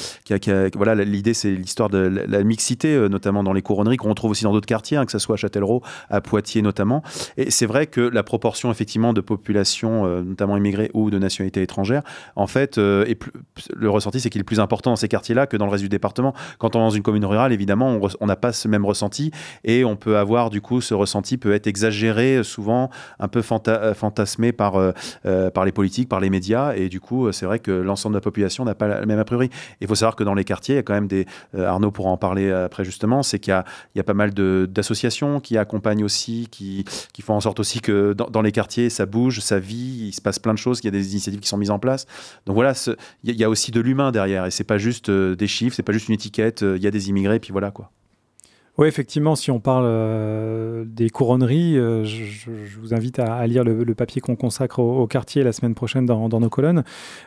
voilà 0.74 0.94
l'idée 0.94 1.34
c'est 1.34 1.50
l'histoire 1.50 1.90
de 1.90 1.98
la 1.98 2.42
mixité 2.42 2.85
euh, 2.94 3.08
notamment 3.08 3.42
dans 3.42 3.52
les 3.52 3.62
couronneries, 3.62 3.96
qu'on 3.96 4.08
retrouve 4.08 4.30
aussi 4.30 4.44
dans 4.44 4.52
d'autres 4.52 4.66
quartiers, 4.66 4.96
hein, 4.96 5.06
que 5.06 5.12
ce 5.12 5.18
soit 5.18 5.34
à 5.34 5.36
Châtellerault, 5.36 5.82
à 6.10 6.20
Poitiers 6.20 6.62
notamment. 6.62 7.02
Et 7.36 7.50
c'est 7.50 7.66
vrai 7.66 7.86
que 7.86 8.00
la 8.00 8.22
proportion 8.22 8.70
effectivement 8.70 9.12
de 9.12 9.20
population, 9.20 10.06
euh, 10.06 10.22
notamment 10.22 10.56
immigrée 10.56 10.90
ou 10.94 11.10
de 11.10 11.18
nationalité 11.18 11.62
étrangère, 11.62 12.02
en 12.36 12.46
fait, 12.46 12.78
euh, 12.78 13.06
le 13.74 13.90
ressenti, 13.90 14.20
c'est 14.20 14.30
qu'il 14.30 14.40
est 14.40 14.44
plus 14.44 14.60
important 14.60 14.90
dans 14.90 14.96
ces 14.96 15.08
quartiers-là 15.08 15.46
que 15.46 15.56
dans 15.56 15.66
le 15.66 15.72
reste 15.72 15.82
du 15.82 15.88
département. 15.88 16.34
Quand 16.58 16.76
on 16.76 16.80
est 16.80 16.82
dans 16.82 16.90
une 16.90 17.02
commune 17.02 17.24
rurale, 17.24 17.52
évidemment, 17.52 17.98
on 18.20 18.26
n'a 18.26 18.36
pas 18.36 18.52
ce 18.52 18.68
même 18.68 18.84
ressenti 18.84 19.30
et 19.64 19.84
on 19.84 19.96
peut 19.96 20.16
avoir 20.18 20.50
du 20.50 20.60
coup 20.60 20.80
ce 20.80 20.94
ressenti 20.94 21.38
peut 21.38 21.52
être 21.52 21.66
exagéré, 21.66 22.42
souvent 22.42 22.90
un 23.18 23.28
peu 23.28 23.42
fantasmé 23.42 24.52
par, 24.52 24.74
par 25.54 25.64
les 25.64 25.72
politiques, 25.72 26.08
par 26.08 26.20
les 26.20 26.30
médias. 26.30 26.74
Et 26.74 26.88
du 26.88 27.00
coup, 27.00 27.30
c'est 27.32 27.46
vrai 27.46 27.58
que 27.58 27.70
l'ensemble 27.70 28.14
de 28.14 28.18
la 28.18 28.22
population 28.22 28.64
n'a 28.64 28.74
pas 28.74 28.86
la 28.86 29.06
même 29.06 29.18
a 29.18 29.24
priori. 29.24 29.50
Il 29.80 29.88
faut 29.88 29.94
savoir 29.94 30.16
que 30.16 30.24
dans 30.24 30.34
les 30.34 30.44
quartiers, 30.44 30.74
il 30.74 30.78
y 30.78 30.80
a 30.80 30.82
quand 30.82 30.94
même 30.94 31.08
des. 31.08 31.26
Arnaud 31.56 31.90
pourra 31.90 32.10
en 32.10 32.16
parler 32.16 32.65
après 32.66 32.84
justement, 32.84 33.22
c'est 33.22 33.38
qu'il 33.38 33.62
y, 33.94 34.00
a 34.00 34.04
pas 34.04 34.14
mal 34.14 34.32
d'associations 34.34 35.40
qui 35.40 35.56
accompagnent 35.56 36.04
aussi, 36.04 36.48
qui, 36.50 36.84
font 37.22 37.34
en 37.34 37.40
sorte 37.40 37.60
aussi 37.60 37.80
que 37.80 38.12
dans, 38.12 38.42
les 38.42 38.52
quartiers, 38.52 38.90
ça 38.90 39.06
bouge, 39.06 39.40
ça 39.40 39.58
vit, 39.58 40.08
il 40.08 40.12
se 40.12 40.20
passe 40.20 40.38
plein 40.38 40.52
de 40.52 40.58
choses, 40.58 40.80
qu'il 40.80 40.92
y 40.92 40.94
a 40.96 40.98
des 40.98 41.12
initiatives 41.12 41.40
qui 41.40 41.48
sont 41.48 41.56
mises 41.56 41.70
en 41.70 41.78
place. 41.78 42.06
Donc 42.44 42.54
voilà, 42.54 42.74
il 43.24 43.34
y, 43.34 43.44
a 43.44 43.48
aussi 43.48 43.70
de 43.70 43.80
l'humain 43.80 44.12
derrière, 44.12 44.46
et 44.46 44.50
c'est 44.50 44.64
pas 44.64 44.78
juste 44.78 45.08
euh, 45.08 45.34
des 45.34 45.46
chiffres, 45.46 45.74
c'est 45.74 45.82
pas 45.82 45.92
juste 45.92 46.08
une 46.08 46.14
étiquette, 46.14 46.62
euh, 46.62 46.76
il 46.76 46.82
y 46.82 46.86
a 46.86 46.90
des 46.90 47.08
immigrés, 47.08 47.40
puis 47.40 47.52
voilà 47.52 47.70
quoi. 47.70 47.90
Oui, 48.78 48.88
effectivement, 48.88 49.36
si 49.36 49.50
on 49.50 49.58
parle 49.58 49.86
euh, 49.86 50.84
des 50.86 51.08
couronneries, 51.08 51.78
euh, 51.78 52.04
je, 52.04 52.50
vous 52.78 52.92
invite 52.92 53.18
à, 53.18 53.46
lire 53.46 53.64
le, 53.64 53.94
papier 53.94 54.20
qu'on 54.20 54.36
consacre 54.36 54.80
au, 54.80 55.06
quartier 55.06 55.42
la 55.42 55.52
semaine 55.52 55.74
prochaine 55.74 56.04
dans, 56.04 56.28
nos 56.28 56.50
colonnes, 56.50 56.84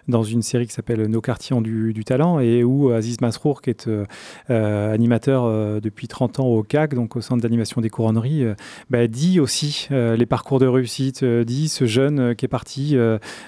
dans 0.07 0.21
une 0.21 0.43
série 0.43 0.67
qui 0.67 0.73
s'appelle 0.73 1.07
Nos 1.07 1.21
quartiers 1.21 1.55
ont 1.55 1.61
du, 1.61 2.03
talent, 2.05 2.39
et 2.39 2.63
où 2.63 2.91
Aziz 2.91 3.19
Masrour, 3.21 3.63
qui 3.63 3.71
est 3.71 3.87
euh, 3.87 4.93
animateur 4.93 5.81
depuis 5.81 6.07
30 6.07 6.39
ans 6.39 6.45
au 6.45 6.61
CAC, 6.61 6.93
donc 6.93 7.15
au 7.15 7.21
Centre 7.21 7.41
d'animation 7.41 7.81
des 7.81 7.89
couronneries, 7.89 8.45
bah, 8.91 9.07
dit 9.07 9.39
aussi 9.39 9.87
les 9.89 10.25
parcours 10.27 10.59
de 10.59 10.67
réussite, 10.67 11.23
dit 11.25 11.67
ce 11.67 11.85
jeune 11.85 12.35
qui 12.35 12.45
est 12.45 12.49
parti 12.49 12.95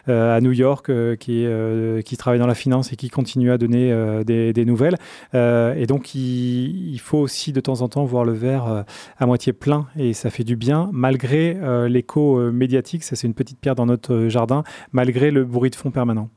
à 0.07 0.41
New 0.41 0.51
York, 0.51 0.91
qui, 1.19 2.17
travaille 2.17 2.39
dans 2.39 2.47
la 2.47 2.55
finance 2.55 2.93
et 2.93 2.95
qui 2.95 3.09
continue 3.09 3.51
à 3.51 3.59
donner 3.59 4.23
des, 4.25 4.65
nouvelles. 4.65 4.97
et 5.33 5.85
donc, 5.87 6.15
il 6.15 6.99
faut 6.99 7.19
aussi 7.19 7.53
de 7.53 7.59
temps 7.59 7.81
en 7.81 7.89
temps 7.90 7.90
voir 7.99 8.25
le 8.25 8.33
verre 8.33 8.67
euh, 8.67 8.83
à 9.17 9.25
moitié 9.25 9.53
plein 9.53 9.87
et 9.97 10.13
ça 10.13 10.29
fait 10.29 10.43
du 10.43 10.55
bien, 10.55 10.89
malgré 10.91 11.57
euh, 11.61 11.87
l'écho 11.87 12.39
euh, 12.39 12.51
médiatique, 12.51 13.03
ça 13.03 13.15
c'est 13.15 13.27
une 13.27 13.33
petite 13.33 13.59
pierre 13.59 13.75
dans 13.75 13.85
notre 13.85 14.27
jardin, 14.27 14.63
malgré 14.91 15.31
le 15.31 15.45
bruit 15.45 15.69
de 15.69 15.75
fond 15.75 15.91
permanent. 15.91 16.29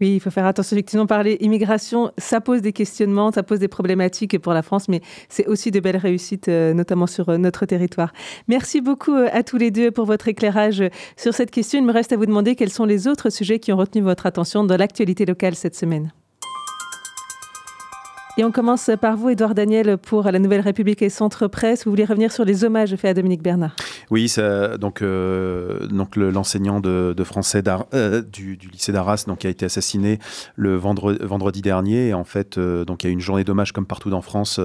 Oui, 0.00 0.14
il 0.14 0.20
faut 0.20 0.30
faire 0.30 0.46
attention. 0.46 0.76
Effectivement, 0.76 1.04
parler 1.04 1.36
immigration, 1.40 2.10
ça 2.16 2.40
pose 2.40 2.62
des 2.62 2.72
questionnements, 2.72 3.32
ça 3.32 3.42
pose 3.42 3.58
des 3.58 3.68
problématiques 3.68 4.38
pour 4.38 4.54
la 4.54 4.62
France, 4.62 4.88
mais 4.88 5.02
c'est 5.28 5.46
aussi 5.46 5.70
de 5.70 5.78
belles 5.78 5.98
réussites, 5.98 6.48
notamment 6.48 7.06
sur 7.06 7.38
notre 7.38 7.66
territoire. 7.66 8.14
Merci 8.48 8.80
beaucoup 8.80 9.14
à 9.14 9.42
tous 9.42 9.58
les 9.58 9.70
deux 9.70 9.90
pour 9.90 10.06
votre 10.06 10.28
éclairage 10.28 10.82
sur 11.18 11.34
cette 11.34 11.50
question. 11.50 11.78
Il 11.80 11.84
me 11.84 11.92
reste 11.92 12.14
à 12.14 12.16
vous 12.16 12.24
demander 12.24 12.56
quels 12.56 12.72
sont 12.72 12.86
les 12.86 13.08
autres 13.08 13.28
sujets 13.28 13.58
qui 13.58 13.74
ont 13.74 13.76
retenu 13.76 14.00
votre 14.00 14.24
attention 14.24 14.64
dans 14.64 14.78
l'actualité 14.78 15.26
locale 15.26 15.54
cette 15.54 15.76
semaine. 15.76 16.10
Et 18.36 18.44
on 18.44 18.52
commence 18.52 18.90
par 19.00 19.16
vous, 19.16 19.30
Édouard 19.30 19.54
Daniel, 19.54 19.98
pour 19.98 20.22
la 20.22 20.38
Nouvelle 20.38 20.60
République 20.60 21.02
et 21.02 21.10
Centre 21.10 21.48
Presse. 21.48 21.84
Vous 21.84 21.90
voulez 21.90 22.04
revenir 22.04 22.30
sur 22.30 22.44
les 22.44 22.64
hommages 22.64 22.94
faits 22.94 23.10
à 23.10 23.14
Dominique 23.14 23.42
Bernard? 23.42 23.74
Oui, 24.10 24.32
donc, 24.78 25.02
euh, 25.02 25.86
donc 25.88 26.14
l'enseignant 26.14 26.80
de, 26.80 27.14
français 27.24 27.62
euh, 27.92 28.22
du, 28.22 28.56
lycée 28.72 28.92
d'Arras 28.92 29.24
donc, 29.26 29.44
a 29.44 29.48
été 29.48 29.66
assassiné 29.66 30.20
le 30.54 30.76
vendredi, 30.76 31.60
dernier. 31.60 32.14
En 32.14 32.24
fait, 32.24 32.56
euh, 32.56 32.84
donc, 32.84 33.02
il 33.02 33.08
y 33.08 33.08
a 33.08 33.10
eu 33.10 33.14
une 33.14 33.20
journée 33.20 33.42
d'hommage 33.42 33.72
comme 33.72 33.86
partout 33.86 34.12
en 34.12 34.22
France 34.22 34.60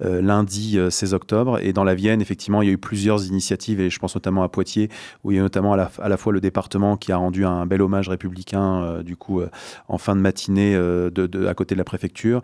lundi 0.00 0.78
16 0.90 1.14
octobre. 1.14 1.58
Et 1.62 1.72
dans 1.72 1.84
la 1.84 1.94
Vienne, 1.94 2.20
effectivement, 2.20 2.60
il 2.60 2.66
y 2.66 2.70
a 2.70 2.74
eu 2.74 2.78
plusieurs 2.78 3.26
initiatives, 3.26 3.80
et 3.80 3.88
je 3.88 3.98
pense 3.98 4.14
notamment 4.14 4.42
à 4.42 4.48
Poitiers, 4.48 4.90
où 5.24 5.32
il 5.32 5.36
y 5.36 5.38
a 5.38 5.42
notamment 5.42 5.72
à 5.72 6.08
la, 6.08 6.16
fois 6.16 6.32
le 6.32 6.40
département 6.40 6.96
qui 6.96 7.12
a 7.12 7.16
rendu 7.16 7.46
un 7.46 7.64
bel 7.64 7.80
hommage 7.80 8.08
républicain, 8.08 9.02
du 9.02 9.16
coup, 9.16 9.40
en 9.88 9.98
fin 9.98 10.14
de 10.14 10.20
matinée 10.20 10.76
à 10.76 11.54
côté 11.54 11.74
de 11.74 11.78
la 11.78 11.84
préfecture. 11.84 12.42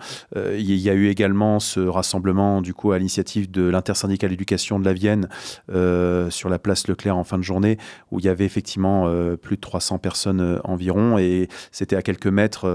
Il 0.62 0.80
y 0.80 0.90
a 0.90 0.94
eu 0.94 1.08
également 1.08 1.60
ce 1.60 1.80
rassemblement 1.80 2.62
du 2.62 2.74
coup 2.74 2.92
à 2.92 2.98
l'initiative 2.98 3.50
de 3.50 3.62
l'intersyndicale 3.62 4.32
éducation 4.32 4.78
de 4.78 4.84
la 4.84 4.92
Vienne 4.92 5.28
euh, 5.70 6.30
sur 6.30 6.48
la 6.48 6.58
place 6.58 6.88
Leclerc 6.88 7.16
en 7.16 7.24
fin 7.24 7.38
de 7.38 7.42
journée 7.42 7.78
où 8.10 8.18
il 8.18 8.24
y 8.24 8.28
avait 8.28 8.44
effectivement 8.44 9.04
euh, 9.06 9.36
plus 9.36 9.56
de 9.56 9.60
300 9.60 9.98
personnes 9.98 10.40
euh, 10.40 10.58
environ. 10.64 11.18
Et 11.18 11.48
c'était 11.70 11.96
à 11.96 12.02
quelques 12.02 12.26
mètres 12.26 12.66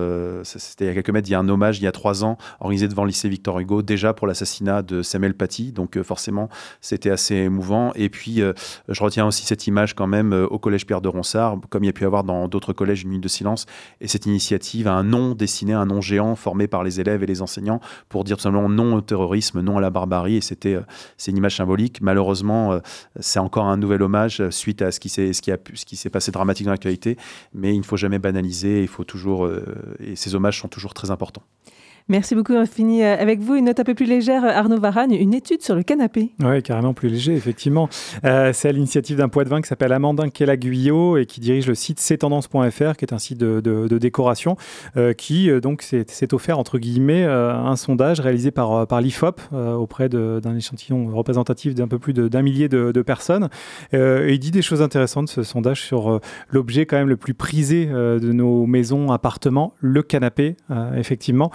c'était 0.44 0.90
à 0.90 0.94
quelques 0.94 1.10
mètres 1.10 1.28
il 1.30 1.32
y 1.32 1.36
a 1.36 1.40
un 1.40 1.50
hommage 1.50 1.80
il 1.80 1.84
y 1.84 1.88
a 1.88 1.92
trois 1.92 2.24
ans 2.24 2.38
organisé 2.60 2.88
devant 2.88 3.04
le 3.04 3.10
lycée 3.10 3.30
Victor 3.30 3.60
Hugo 3.60 3.82
déjà 3.82 4.14
pour 4.14 4.28
l'assassinat 4.28 4.82
de 4.82 5.02
Samuel 5.02 5.34
Paty. 5.34 5.72
Donc 5.72 6.02
forcément 6.02 6.50
c'était 6.82 7.10
assez 7.10 7.36
émouvant. 7.36 7.92
Et 7.96 8.10
puis 8.10 8.42
je 8.90 9.04
retiens 9.04 9.26
aussi 9.26 9.46
cette 9.46 9.68
image 9.68 9.94
quand 9.94 10.08
même 10.08 10.34
au 10.34 10.60
collège 10.60 10.86
Pierre 10.86 11.02
de 11.02 11.08
Ronsard 11.08 11.60
comme 11.70 11.84
il 11.84 11.88
y 11.88 11.90
a 11.90 11.94
pu 11.94 12.06
avoir 12.06 12.24
dans 12.24 12.48
d'autres 12.48 12.74
collèges 12.74 13.04
une 13.04 13.10
minute 13.10 13.24
de 13.24 13.30
silence. 13.30 13.66
Et 14.02 14.08
cette 14.08 14.26
initiative 14.26 14.88
un 14.88 15.04
nom 15.04 15.34
dessiné 15.34 15.74
un 15.74 15.86
nom 15.86 16.02
géant 16.02 16.36
formé 16.36 16.68
par 16.68 16.84
les 16.84 17.00
élèves 17.00 17.24
et 17.24 17.26
les 17.26 17.42
enseignants 17.42 17.77
pour 18.10 18.24
dire 18.24 18.40
simplement 18.40 18.70
non 18.70 18.96
au 18.96 19.02
terrorisme, 19.02 19.62
non 19.62 19.78
à 19.78 19.82
la 19.82 19.90
barbarie. 19.90 20.38
Et 20.38 20.42
c'était, 20.42 20.76
euh, 20.76 20.82
c'est 21.18 21.32
une 21.32 21.38
image 21.38 21.58
symbolique. 21.58 22.02
Malheureusement, 22.02 22.74
euh, 22.74 22.80
c'est 23.20 23.40
encore 23.40 23.66
un 23.66 23.78
nouvel 23.78 24.02
hommage 24.02 24.42
euh, 24.42 24.52
suite 24.52 24.82
à 24.82 24.92
ce 24.92 25.00
qui 25.00 25.10
s'est, 25.10 25.34
ce 25.34 25.42
qui 25.42 25.52
a 25.52 25.58
ce 25.74 25.86
qui 25.86 25.96
s'est 25.96 26.10
passé 26.10 26.32
dramatique 26.32 26.66
dans 26.66 26.72
l'actualité. 26.72 27.18
Mais 27.54 27.74
il 27.74 27.80
ne 27.80 27.86
faut 27.86 27.98
jamais 27.98 28.20
banaliser. 28.20 28.82
Il 28.82 28.88
faut 28.88 29.04
toujours, 29.04 29.50
et 30.00 30.16
ces 30.16 30.36
hommages 30.36 30.60
sont 30.60 30.68
toujours 30.68 30.94
très 30.94 31.12
importants. 31.12 31.44
Merci 32.10 32.36
beaucoup. 32.36 32.54
On 32.54 32.66
finit 32.66 33.04
avec 33.04 33.42
vous 33.42 33.56
une 33.56 33.66
note 33.66 33.82
un 33.82 33.84
peu 33.84 33.94
plus 33.94 34.06
légère, 34.06 34.46
Arnaud 34.46 34.80
Varane, 34.80 35.12
une 35.12 35.34
étude 35.34 35.62
sur 35.62 35.76
le 35.76 35.84
canapé. 35.84 36.32
Oui, 36.42 36.64
carrément 36.64 36.94
plus 36.94 37.10
léger, 37.10 37.34
effectivement. 37.34 37.90
c'est 38.24 38.70
à 38.70 38.72
l'initiative 38.72 39.18
d'un 39.18 39.28
poids 39.28 39.44
de 39.44 39.50
vin 39.50 39.62
qui 39.62 39.68
s'appelle 39.68 39.92
Amandin 39.92 40.30
Kelaguyo 40.30 41.18
et 41.18 41.26
qui 41.26 41.42
dirige 41.42 41.68
le 41.68 41.76
site 41.76 42.00
ctendances.fr, 42.00 42.96
qui 42.96 43.04
est 43.06 43.12
un 43.14 43.18
site 43.18 43.40
de, 43.40 43.98
décoration, 43.98 44.56
qui 45.18 45.50
donc 45.60 45.82
s'est 45.82 46.34
offert, 46.34 46.60
entre 46.60 46.78
guillemets, 46.78 47.26
un 47.26 47.76
sondage 47.76 48.22
réalisé 48.22 48.52
par, 48.52 49.02
l'IFOP 49.02 49.42
auprès 49.52 50.08
d'un 50.08 50.56
échantillon 50.56 51.14
représentatif 51.14 51.76
d'un 51.76 51.90
peu 51.90 52.00
plus 52.00 52.14
d'un 52.14 52.42
millier 52.42 52.70
de, 52.70 53.02
personnes. 53.02 53.50
il 53.92 54.40
dit 54.40 54.52
des 54.52 54.62
choses 54.62 54.82
intéressantes, 54.82 55.28
ce 55.28 55.44
sondage, 55.44 55.82
sur 55.82 56.22
l'objet 56.50 56.86
quand 56.86 56.98
même 56.98 57.10
le 57.10 57.18
plus 57.18 57.34
prisé 57.34 57.88
de 57.88 58.32
nos 58.32 58.66
maisons, 58.66 59.12
appartements, 59.12 59.74
le 59.82 60.04
canapé, 60.04 60.56
effectivement. 60.96 61.52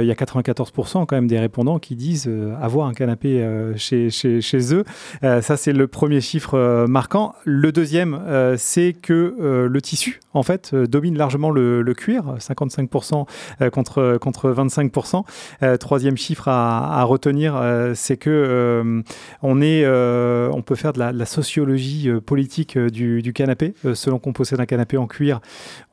Il 0.00 0.06
y 0.06 0.10
a 0.10 0.14
94% 0.14 1.06
quand 1.06 1.16
même 1.16 1.26
des 1.26 1.38
répondants 1.38 1.78
qui 1.78 1.96
disent 1.96 2.30
avoir 2.60 2.86
un 2.86 2.94
canapé 2.94 3.46
chez, 3.76 4.10
chez, 4.10 4.40
chez, 4.40 4.74
eux. 4.74 4.84
ça, 5.22 5.56
c'est 5.56 5.72
le 5.72 5.86
premier 5.86 6.20
chiffre 6.20 6.86
marquant. 6.88 7.34
Le 7.44 7.72
deuxième, 7.72 8.20
c'est 8.56 8.94
que 8.94 9.68
le 9.70 9.82
tissu, 9.82 10.20
en 10.32 10.42
fait, 10.42 10.74
domine 10.74 11.16
largement 11.16 11.50
le, 11.50 11.94
cuir, 11.94 12.36
55% 12.38 13.26
contre, 13.70 14.18
contre 14.20 14.50
25%. 14.50 15.78
troisième 15.78 16.16
chiffre 16.16 16.48
à, 16.48 17.02
retenir, 17.04 17.60
c'est 17.94 18.16
que 18.16 19.02
on, 19.42 19.60
est, 19.60 19.86
on 19.86 20.62
peut 20.62 20.74
faire 20.74 20.92
de 20.92 20.98
la, 20.98 21.26
sociologie 21.26 22.10
politique 22.24 22.78
du, 22.78 23.22
du 23.22 23.32
canapé. 23.32 23.74
selon 23.94 24.18
qu'on 24.18 24.32
possède 24.32 24.60
un 24.60 24.66
canapé 24.66 24.96
en 24.96 25.06
cuir, 25.06 25.40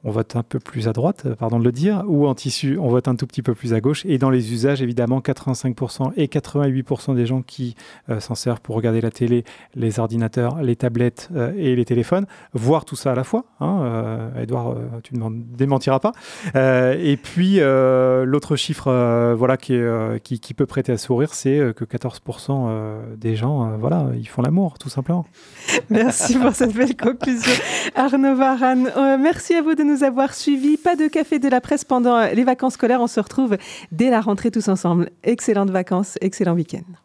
on 0.06 0.12
vote 0.12 0.36
un 0.36 0.44
peu 0.44 0.60
plus 0.60 0.88
à 0.88 0.94
droite, 0.94 1.28
pardon 1.40 1.60
de 1.60 1.64
le 1.64 1.72
dire, 1.72 2.04
ou 2.08 2.28
en 2.28 2.36
tissu, 2.36 2.78
on 2.80 2.90
vote 2.90 3.08
un 3.08 3.16
tout 3.16 3.26
petit 3.26 3.42
peu 3.42 3.56
plus 3.56 3.74
à 3.74 3.82
gauche. 3.82 4.06
Et 4.06 4.20
dans 4.20 4.30
les 4.30 4.54
usages, 4.54 4.82
évidemment, 4.82 5.20
85% 5.20 6.12
et 6.16 6.28
88% 6.28 7.16
des 7.16 7.26
gens 7.26 7.42
qui 7.42 7.76
s'en 8.20 8.36
servent 8.36 8.62
pour 8.62 8.76
regarder 8.76 9.02
la 9.02 9.10
télé, 9.10 9.44
les 9.74 10.00
ordinateurs, 10.00 10.62
les 10.62 10.76
tablettes 10.76 11.30
et 11.58 11.76
les 11.76 11.86
téléphones, 11.86 12.28
voir 12.54 12.86
tout 12.86 12.96
ça 12.96 13.14
à 13.14 13.16
la 13.16 13.24
fois. 13.24 13.46
Hein, 13.60 14.30
Edouard, 14.40 14.76
tu 15.04 15.16
ne 15.16 15.30
démentiras 15.58 16.00
pas. 16.00 16.12
et 16.54 17.18
puis, 17.18 17.60
l'autre 17.60 18.56
chiffre 18.56 19.34
voilà, 19.36 19.58
qui, 19.58 19.80
qui, 20.22 20.54
peut 20.54 20.68
prêter 20.68 20.92
à 20.92 20.98
sourire, 20.98 21.34
c'est 21.34 21.74
que 21.76 21.84
14% 21.84 23.18
des 23.18 23.36
gens, 23.36 23.76
voilà, 23.78 24.10
ils 24.16 24.28
font 24.28 24.44
l'amour, 24.44 24.78
tout 24.78 24.90
simplement. 24.90 25.26
Merci 25.90 26.38
pour 26.38 26.52
cette 26.54 26.74
belle 26.74 26.96
conclusion. 26.96 27.52
Arnaud 27.96 28.36
Varane, 28.36 28.92
merci 29.20 29.56
à 29.56 29.64
vous 29.64 29.74
de 29.74 29.95
avoir 30.04 30.34
suivis. 30.34 30.78
Pas 30.78 30.96
de 30.96 31.08
café 31.08 31.40
de 31.40 31.48
la 31.48 31.62
presse 31.62 31.86
pendant 31.86 32.26
les 32.26 32.44
vacances 32.44 32.74
scolaires. 32.74 33.02
On 33.02 33.08
se 33.08 33.20
retrouve 33.20 33.58
dès 33.92 34.10
la 34.10 34.22
rentrée 34.22 34.52
tous 34.52 34.68
ensemble. 34.68 35.10
Excellentes 35.24 35.72
vacances, 35.72 36.18
excellent 36.22 36.54
week-end. 36.54 37.05